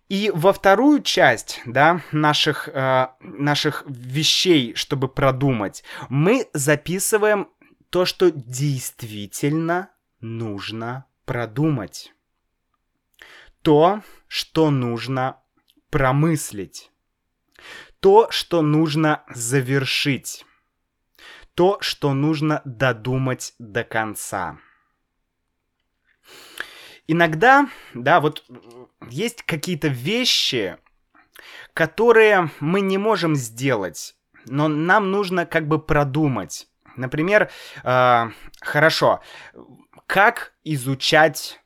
И 0.07 0.31
во 0.33 0.53
вторую 0.53 1.03
часть, 1.03 1.61
да, 1.65 2.01
наших, 2.13 2.69
э, 2.69 3.07
наших 3.19 3.83
вещей, 3.87 4.73
чтобы 4.73 5.09
продумать, 5.09 5.83
мы 6.07 6.47
записываем 6.53 7.49
то, 7.89 8.05
что 8.05 8.31
действительно 8.31 9.89
нужно 10.21 11.05
продумать 11.25 12.13
то, 13.61 14.01
что 14.27 14.69
нужно 14.71 15.41
промыслить, 15.89 16.91
то, 17.99 18.29
что 18.31 18.61
нужно 18.61 19.23
завершить, 19.29 20.45
то, 21.55 21.77
что 21.81 22.13
нужно 22.13 22.61
додумать 22.63 23.53
до 23.59 23.83
конца. 23.83 24.59
Иногда, 27.07 27.67
да, 27.93 28.21
вот 28.21 28.45
есть 29.09 29.43
какие-то 29.43 29.87
вещи, 29.87 30.77
которые 31.73 32.51
мы 32.59 32.81
не 32.81 32.97
можем 32.97 33.35
сделать, 33.35 34.15
но 34.45 34.67
нам 34.67 35.11
нужно 35.11 35.45
как 35.45 35.67
бы 35.67 35.79
продумать. 35.79 36.67
Например, 36.95 37.49
э, 37.83 38.29
хорошо, 38.61 39.21
как 40.05 40.53
изучать 40.63 41.61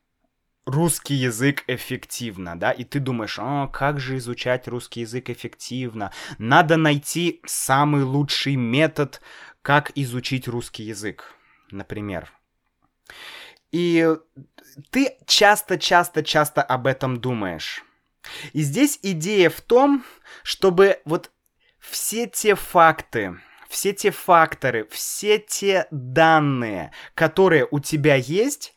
русский 0.65 1.15
язык 1.15 1.63
эффективно, 1.67 2.57
да, 2.57 2.71
и 2.71 2.83
ты 2.83 2.99
думаешь, 2.99 3.37
о, 3.39 3.67
как 3.67 3.99
же 3.99 4.17
изучать 4.17 4.67
русский 4.67 5.01
язык 5.01 5.29
эффективно, 5.29 6.11
надо 6.37 6.77
найти 6.77 7.41
самый 7.45 8.03
лучший 8.03 8.55
метод, 8.55 9.21
как 9.61 9.91
изучить 9.95 10.47
русский 10.47 10.83
язык, 10.83 11.33
например. 11.71 12.31
И 13.71 14.07
ты 14.91 15.17
часто-часто-часто 15.25 16.61
об 16.61 16.87
этом 16.87 17.19
думаешь. 17.19 17.83
И 18.53 18.61
здесь 18.61 18.99
идея 19.01 19.49
в 19.49 19.61
том, 19.61 20.05
чтобы 20.43 21.01
вот 21.05 21.31
все 21.79 22.27
те 22.27 22.55
факты, 22.55 23.37
все 23.67 23.91
те 23.93 24.11
факторы, 24.11 24.87
все 24.89 25.39
те 25.39 25.87
данные, 25.91 26.91
которые 27.15 27.67
у 27.69 27.79
тебя 27.79 28.15
есть, 28.15 28.73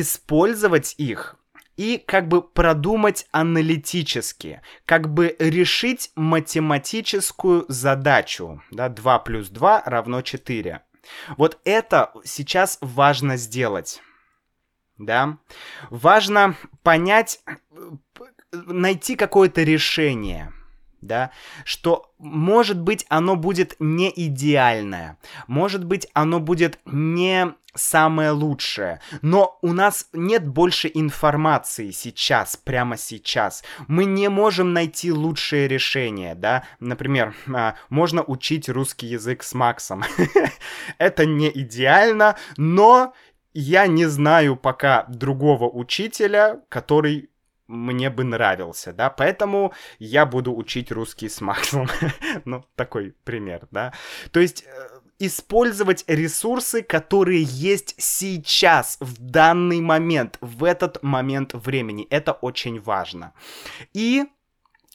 использовать 0.00 0.94
их 0.98 1.36
и 1.76 1.98
как 1.98 2.28
бы 2.28 2.42
продумать 2.42 3.26
аналитически, 3.30 4.60
как 4.84 5.12
бы 5.12 5.36
решить 5.38 6.10
математическую 6.14 7.64
задачу. 7.68 8.62
Да, 8.70 8.88
2 8.88 9.18
плюс 9.20 9.48
2 9.48 9.82
равно 9.86 10.22
4. 10.22 10.80
Вот 11.36 11.58
это 11.64 12.12
сейчас 12.24 12.78
важно 12.80 13.36
сделать. 13.36 14.02
Да? 14.98 15.38
Важно 15.90 16.56
понять, 16.82 17.42
найти 18.52 19.16
какое-то 19.16 19.62
решение 19.62 20.52
да, 21.02 21.30
что, 21.64 22.12
может 22.18 22.80
быть, 22.80 23.04
оно 23.08 23.36
будет 23.36 23.76
не 23.78 24.12
идеальное, 24.14 25.18
может 25.46 25.84
быть, 25.84 26.08
оно 26.14 26.40
будет 26.40 26.78
не 26.86 27.54
самое 27.74 28.30
лучшее, 28.30 29.00
но 29.22 29.58
у 29.62 29.72
нас 29.72 30.08
нет 30.12 30.46
больше 30.46 30.90
информации 30.92 31.90
сейчас, 31.90 32.56
прямо 32.56 32.96
сейчас. 32.96 33.64
Мы 33.88 34.04
не 34.04 34.28
можем 34.28 34.72
найти 34.72 35.10
лучшее 35.10 35.68
решение, 35.68 36.34
да, 36.34 36.64
например, 36.80 37.34
а, 37.52 37.74
можно 37.88 38.22
учить 38.22 38.68
русский 38.68 39.06
язык 39.06 39.42
с 39.42 39.54
Максом. 39.54 40.04
Это 40.98 41.24
не 41.26 41.50
идеально, 41.50 42.36
но 42.56 43.14
я 43.54 43.86
не 43.86 44.06
знаю 44.06 44.56
пока 44.56 45.04
другого 45.08 45.68
учителя, 45.68 46.60
который 46.68 47.30
мне 47.66 48.10
бы 48.10 48.24
нравился, 48.24 48.92
да, 48.92 49.10
поэтому 49.10 49.72
я 49.98 50.26
буду 50.26 50.54
учить 50.54 50.92
русский 50.92 51.28
с 51.28 51.40
Максом. 51.40 51.88
ну, 52.44 52.64
такой 52.74 53.14
пример, 53.24 53.66
да. 53.70 53.92
То 54.30 54.40
есть 54.40 54.64
э, 54.64 55.00
использовать 55.18 56.04
ресурсы, 56.06 56.82
которые 56.82 57.42
есть 57.42 57.94
сейчас, 57.98 58.96
в 59.00 59.18
данный 59.18 59.80
момент, 59.80 60.38
в 60.40 60.64
этот 60.64 61.02
момент 61.02 61.54
времени. 61.54 62.06
Это 62.10 62.32
очень 62.32 62.80
важно. 62.80 63.32
И 63.94 64.24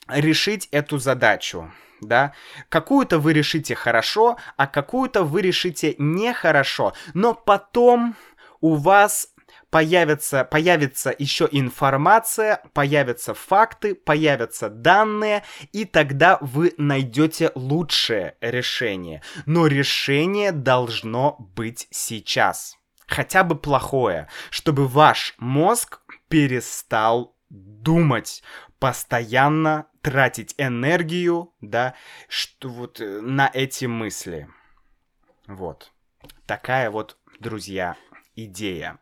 решить 0.08 0.68
эту 0.70 0.98
задачу 0.98 1.72
да? 2.00 2.32
Какую-то 2.68 3.18
вы 3.18 3.32
решите 3.32 3.74
хорошо, 3.74 4.36
а 4.56 4.66
какую-то 4.66 5.24
вы 5.24 5.42
решите 5.42 5.94
нехорошо, 5.98 6.92
но 7.14 7.34
потом 7.34 8.16
у 8.60 8.76
вас 8.76 9.32
появится, 9.70 10.44
появится 10.44 11.14
еще 11.18 11.48
информация, 11.50 12.62
появятся 12.72 13.34
факты, 13.34 13.94
появятся 13.94 14.68
данные, 14.68 15.44
и 15.72 15.84
тогда 15.84 16.38
вы 16.40 16.74
найдете 16.78 17.52
лучшее 17.54 18.36
решение. 18.40 19.22
Но 19.46 19.66
решение 19.66 20.52
должно 20.52 21.36
быть 21.38 21.86
сейчас. 21.90 22.76
Хотя 23.06 23.42
бы 23.42 23.56
плохое, 23.56 24.28
чтобы 24.50 24.86
ваш 24.86 25.34
мозг 25.38 26.00
перестал 26.28 27.34
думать, 27.48 28.42
постоянно 28.78 29.86
тратить 30.02 30.54
энергию, 30.58 31.52
да, 31.60 31.94
что 32.28 32.68
вот 32.68 33.00
э, 33.00 33.20
на 33.20 33.50
эти 33.52 33.86
мысли. 33.86 34.48
Вот. 35.46 35.92
Такая 36.46 36.90
вот, 36.90 37.16
друзья, 37.40 37.96
идея. 38.36 38.98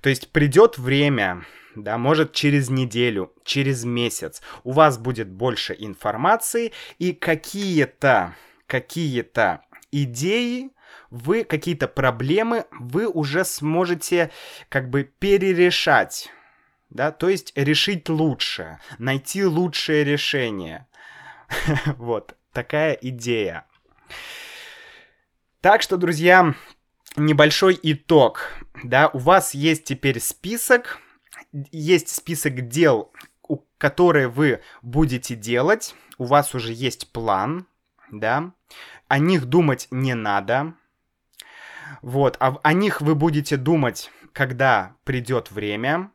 То 0.00 0.08
есть 0.08 0.30
придет 0.32 0.78
время, 0.78 1.44
да, 1.74 1.98
может 1.98 2.32
через 2.32 2.70
неделю, 2.70 3.32
через 3.44 3.84
месяц 3.84 4.42
у 4.64 4.72
вас 4.72 4.98
будет 4.98 5.30
больше 5.30 5.74
информации 5.78 6.72
и 6.98 7.12
какие-то, 7.12 8.34
какие-то 8.66 9.62
идеи, 9.90 10.70
вы 11.10 11.44
какие-то 11.44 11.88
проблемы 11.88 12.66
вы 12.70 13.06
уже 13.06 13.44
сможете 13.44 14.30
как 14.68 14.90
бы 14.90 15.04
перерешать, 15.04 16.30
да, 16.90 17.10
то 17.10 17.28
есть 17.28 17.52
решить 17.56 18.08
лучше, 18.08 18.78
найти 18.98 19.44
лучшее 19.44 20.04
решение. 20.04 20.86
Вот, 21.98 22.34
такая 22.52 22.92
идея. 22.94 23.66
Так 25.60 25.82
что, 25.82 25.96
друзья, 25.96 26.54
небольшой 27.16 27.78
итог, 27.82 28.50
да, 28.82 29.08
у 29.08 29.18
вас 29.18 29.54
есть 29.54 29.84
теперь 29.84 30.20
список, 30.20 30.98
есть 31.70 32.08
список 32.08 32.68
дел, 32.68 33.12
которые 33.78 34.28
вы 34.28 34.62
будете 34.82 35.34
делать, 35.34 35.94
у 36.18 36.24
вас 36.24 36.54
уже 36.54 36.72
есть 36.72 37.12
план, 37.12 37.66
да, 38.10 38.52
о 39.08 39.18
них 39.18 39.46
думать 39.46 39.88
не 39.90 40.14
надо, 40.14 40.74
вот, 42.00 42.36
а 42.40 42.58
о 42.62 42.72
них 42.72 43.00
вы 43.00 43.14
будете 43.14 43.56
думать, 43.56 44.10
когда 44.32 44.96
придет 45.04 45.50
время. 45.50 46.10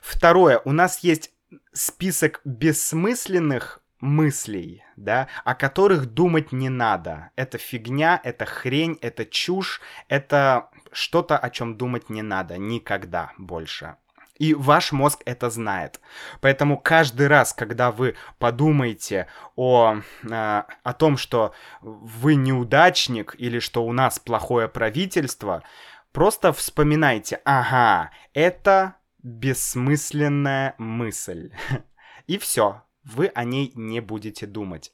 Второе, 0.00 0.60
у 0.64 0.72
нас 0.72 1.00
есть 1.00 1.32
список 1.72 2.40
бессмысленных 2.44 3.80
мыслей, 4.00 4.84
да, 4.96 5.28
о 5.44 5.54
которых 5.54 6.06
думать 6.06 6.52
не 6.52 6.68
надо. 6.68 7.30
Это 7.36 7.58
фигня, 7.58 8.20
это 8.22 8.44
хрень, 8.44 8.98
это 9.00 9.24
чушь, 9.24 9.80
это 10.08 10.70
что-то, 10.92 11.38
о 11.38 11.50
чем 11.50 11.76
думать 11.76 12.10
не 12.10 12.22
надо 12.22 12.58
никогда 12.58 13.32
больше. 13.38 13.96
И 14.38 14.54
ваш 14.54 14.92
мозг 14.92 15.22
это 15.24 15.50
знает. 15.50 16.00
Поэтому 16.40 16.78
каждый 16.78 17.26
раз, 17.26 17.52
когда 17.52 17.90
вы 17.90 18.14
подумаете 18.38 19.26
о, 19.56 19.96
э, 20.22 20.62
о 20.82 20.92
том, 20.92 21.16
что 21.16 21.52
вы 21.80 22.36
неудачник 22.36 23.34
или 23.36 23.58
что 23.58 23.84
у 23.84 23.92
нас 23.92 24.20
плохое 24.20 24.68
правительство, 24.68 25.64
просто 26.12 26.52
вспоминайте, 26.52 27.40
ага, 27.44 28.12
это 28.32 28.94
бессмысленная 29.24 30.76
мысль. 30.78 31.50
И 32.28 32.38
все, 32.38 32.82
вы 33.08 33.26
о 33.34 33.44
ней 33.44 33.72
не 33.74 34.00
будете 34.00 34.46
думать. 34.46 34.92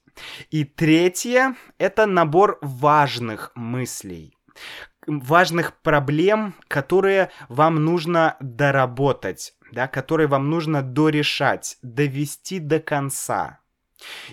И 0.51 0.65
третье— 0.65 1.57
это 1.79 2.07
набор 2.07 2.59
важных 2.63 3.51
мыслей, 3.55 4.37
важных 5.07 5.77
проблем, 5.83 6.55
которые 6.69 7.31
вам 7.49 7.85
нужно 7.85 8.37
доработать, 8.41 9.55
да, 9.73 9.89
которые 9.89 10.29
вам 10.29 10.51
нужно 10.51 10.83
дорешать, 10.83 11.79
довести 11.83 12.61
до 12.61 12.81
конца. 12.81 13.61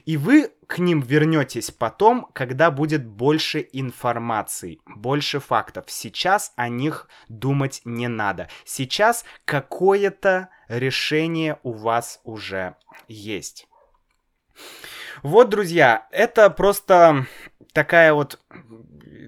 И 0.06 0.18
вы 0.18 0.52
к 0.68 0.80
ним 0.80 1.02
вернетесь 1.02 1.72
потом, 1.72 2.28
когда 2.34 2.72
будет 2.72 3.06
больше 3.06 3.68
информации, 3.72 4.80
больше 4.86 5.40
фактов. 5.40 5.86
Сейчас 5.88 6.52
о 6.56 6.70
них 6.70 7.08
думать 7.30 7.82
не 7.86 8.08
надо. 8.08 8.50
Сейчас 8.66 9.26
какое-то 9.46 10.50
решение 10.68 11.60
у 11.64 11.74
вас 11.74 12.22
уже 12.24 12.76
есть. 13.08 13.68
Вот, 15.24 15.50
друзья, 15.50 16.08
это 16.12 16.50
просто 16.50 17.28
такая 17.74 18.14
вот 18.14 18.40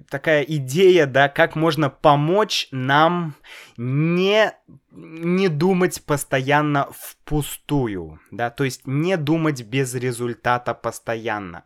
такая 0.10 0.44
идея, 0.44 1.08
да, 1.08 1.28
как 1.28 1.56
можно 1.56 1.90
помочь 1.90 2.68
нам 2.72 3.36
не, 3.78 4.54
не 4.92 5.48
думать 5.48 6.04
постоянно 6.06 6.88
впустую, 6.96 8.20
да, 8.30 8.52
то 8.52 8.64
есть 8.64 8.86
не 8.86 9.18
думать 9.18 9.64
без 9.64 9.96
результата 9.96 10.76
постоянно. 10.76 11.64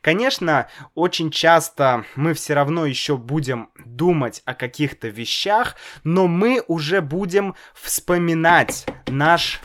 Конечно, 0.00 0.68
очень 0.94 1.30
часто 1.30 2.04
мы 2.14 2.34
все 2.34 2.54
равно 2.54 2.86
еще 2.86 3.16
будем 3.16 3.70
думать 3.84 4.42
о 4.44 4.54
каких-то 4.54 5.08
вещах, 5.08 5.74
но 6.04 6.28
мы 6.28 6.62
уже 6.66 7.02
будем 7.02 7.54
вспоминать 7.74 8.86
наш 9.06 9.60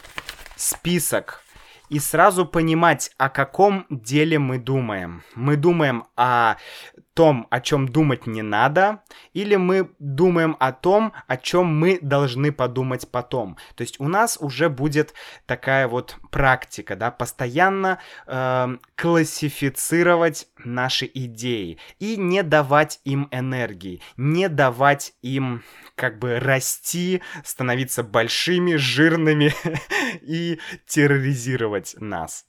список 0.57 1.44
и 1.89 1.99
сразу 1.99 2.45
понимать, 2.45 3.11
о 3.17 3.29
каком 3.29 3.85
деле 3.89 4.39
мы 4.39 4.57
думаем. 4.57 5.23
Мы 5.35 5.55
думаем 5.55 6.05
о 6.15 6.55
том, 7.15 7.47
о 7.49 7.61
чем 7.61 7.87
думать 7.87 8.27
не 8.27 8.41
надо, 8.41 9.01
или 9.33 9.55
мы 9.55 9.89
думаем 9.99 10.57
о 10.59 10.73
том, 10.73 11.13
о 11.27 11.37
чем 11.37 11.65
мы 11.65 11.97
должны 12.01 12.51
подумать 12.51 13.09
потом. 13.09 13.57
То 13.75 13.81
есть 13.81 13.99
у 13.99 14.07
нас 14.09 14.37
уже 14.39 14.69
будет 14.69 15.13
такая 15.45 15.87
вот 15.87 16.17
практика, 16.29 16.97
да, 16.97 17.11
постоянно 17.11 17.99
э, 18.27 18.77
классифицировать 18.95 20.47
наши 20.57 21.09
идеи 21.13 21.77
и 21.99 22.17
не 22.17 22.43
давать 22.43 22.99
им 23.05 23.29
энергии, 23.31 24.01
не 24.17 24.49
давать 24.49 25.13
им 25.21 25.63
как 25.95 26.19
бы 26.19 26.39
расти, 26.39 27.21
становиться 27.45 28.03
большими, 28.03 28.75
жирными 28.75 29.53
и 30.21 30.59
терроризировать 30.85 31.95
нас. 31.97 32.45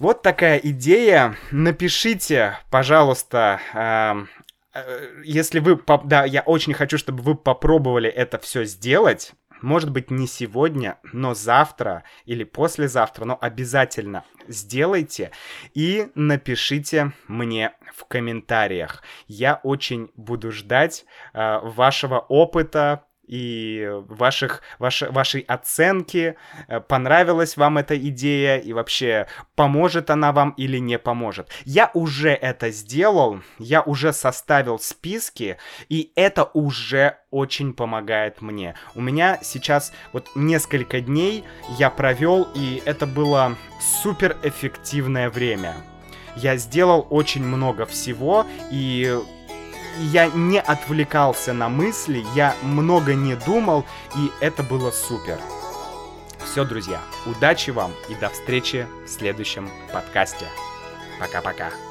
Вот 0.00 0.22
такая 0.22 0.56
идея. 0.56 1.36
Напишите, 1.50 2.56
пожалуйста, 2.70 3.60
э, 3.74 4.78
э, 4.78 5.22
если 5.24 5.58
вы... 5.58 5.78
Да, 6.04 6.24
я 6.24 6.40
очень 6.40 6.72
хочу, 6.72 6.96
чтобы 6.96 7.22
вы 7.22 7.34
попробовали 7.34 8.08
это 8.08 8.38
все 8.38 8.64
сделать 8.64 9.34
может 9.62 9.90
быть, 9.90 10.10
не 10.10 10.26
сегодня, 10.26 10.98
но 11.12 11.34
завтра 11.34 12.04
или 12.24 12.44
послезавтра, 12.44 13.26
но 13.26 13.36
обязательно 13.38 14.24
сделайте 14.48 15.32
и 15.74 16.08
напишите 16.14 17.12
мне 17.28 17.72
в 17.94 18.06
комментариях. 18.06 19.02
Я 19.26 19.60
очень 19.62 20.10
буду 20.16 20.50
ждать 20.50 21.04
э, 21.34 21.58
вашего 21.62 22.20
опыта, 22.20 23.04
и 23.30 23.88
ваших, 24.08 24.60
ваш, 24.80 25.02
вашей 25.02 25.42
оценки, 25.42 26.34
э, 26.66 26.80
понравилась 26.80 27.56
вам 27.56 27.78
эта 27.78 27.96
идея 27.96 28.58
и 28.58 28.72
вообще 28.72 29.28
поможет 29.54 30.10
она 30.10 30.32
вам 30.32 30.50
или 30.56 30.78
не 30.78 30.98
поможет. 30.98 31.48
Я 31.64 31.92
уже 31.94 32.30
это 32.30 32.72
сделал, 32.72 33.40
я 33.58 33.82
уже 33.82 34.12
составил 34.12 34.80
списки, 34.80 35.58
и 35.88 36.10
это 36.16 36.44
уже 36.54 37.18
очень 37.30 37.72
помогает 37.72 38.42
мне. 38.42 38.74
У 38.96 39.00
меня 39.00 39.38
сейчас 39.42 39.92
вот 40.12 40.28
несколько 40.34 41.00
дней 41.00 41.44
я 41.78 41.88
провел, 41.88 42.48
и 42.56 42.82
это 42.84 43.06
было 43.06 43.56
супер 44.02 44.36
эффективное 44.42 45.30
время. 45.30 45.76
Я 46.34 46.56
сделал 46.56 47.06
очень 47.10 47.44
много 47.44 47.86
всего, 47.86 48.44
и 48.72 49.16
я 49.98 50.28
не 50.28 50.60
отвлекался 50.60 51.52
на 51.52 51.68
мысли, 51.68 52.24
я 52.34 52.54
много 52.62 53.14
не 53.14 53.34
думал, 53.34 53.84
и 54.16 54.30
это 54.40 54.62
было 54.62 54.90
супер. 54.90 55.38
Все, 56.44 56.64
друзья, 56.64 57.00
удачи 57.26 57.70
вам 57.70 57.92
и 58.08 58.14
до 58.14 58.28
встречи 58.28 58.86
в 59.04 59.08
следующем 59.08 59.70
подкасте. 59.92 60.46
Пока-пока. 61.18 61.89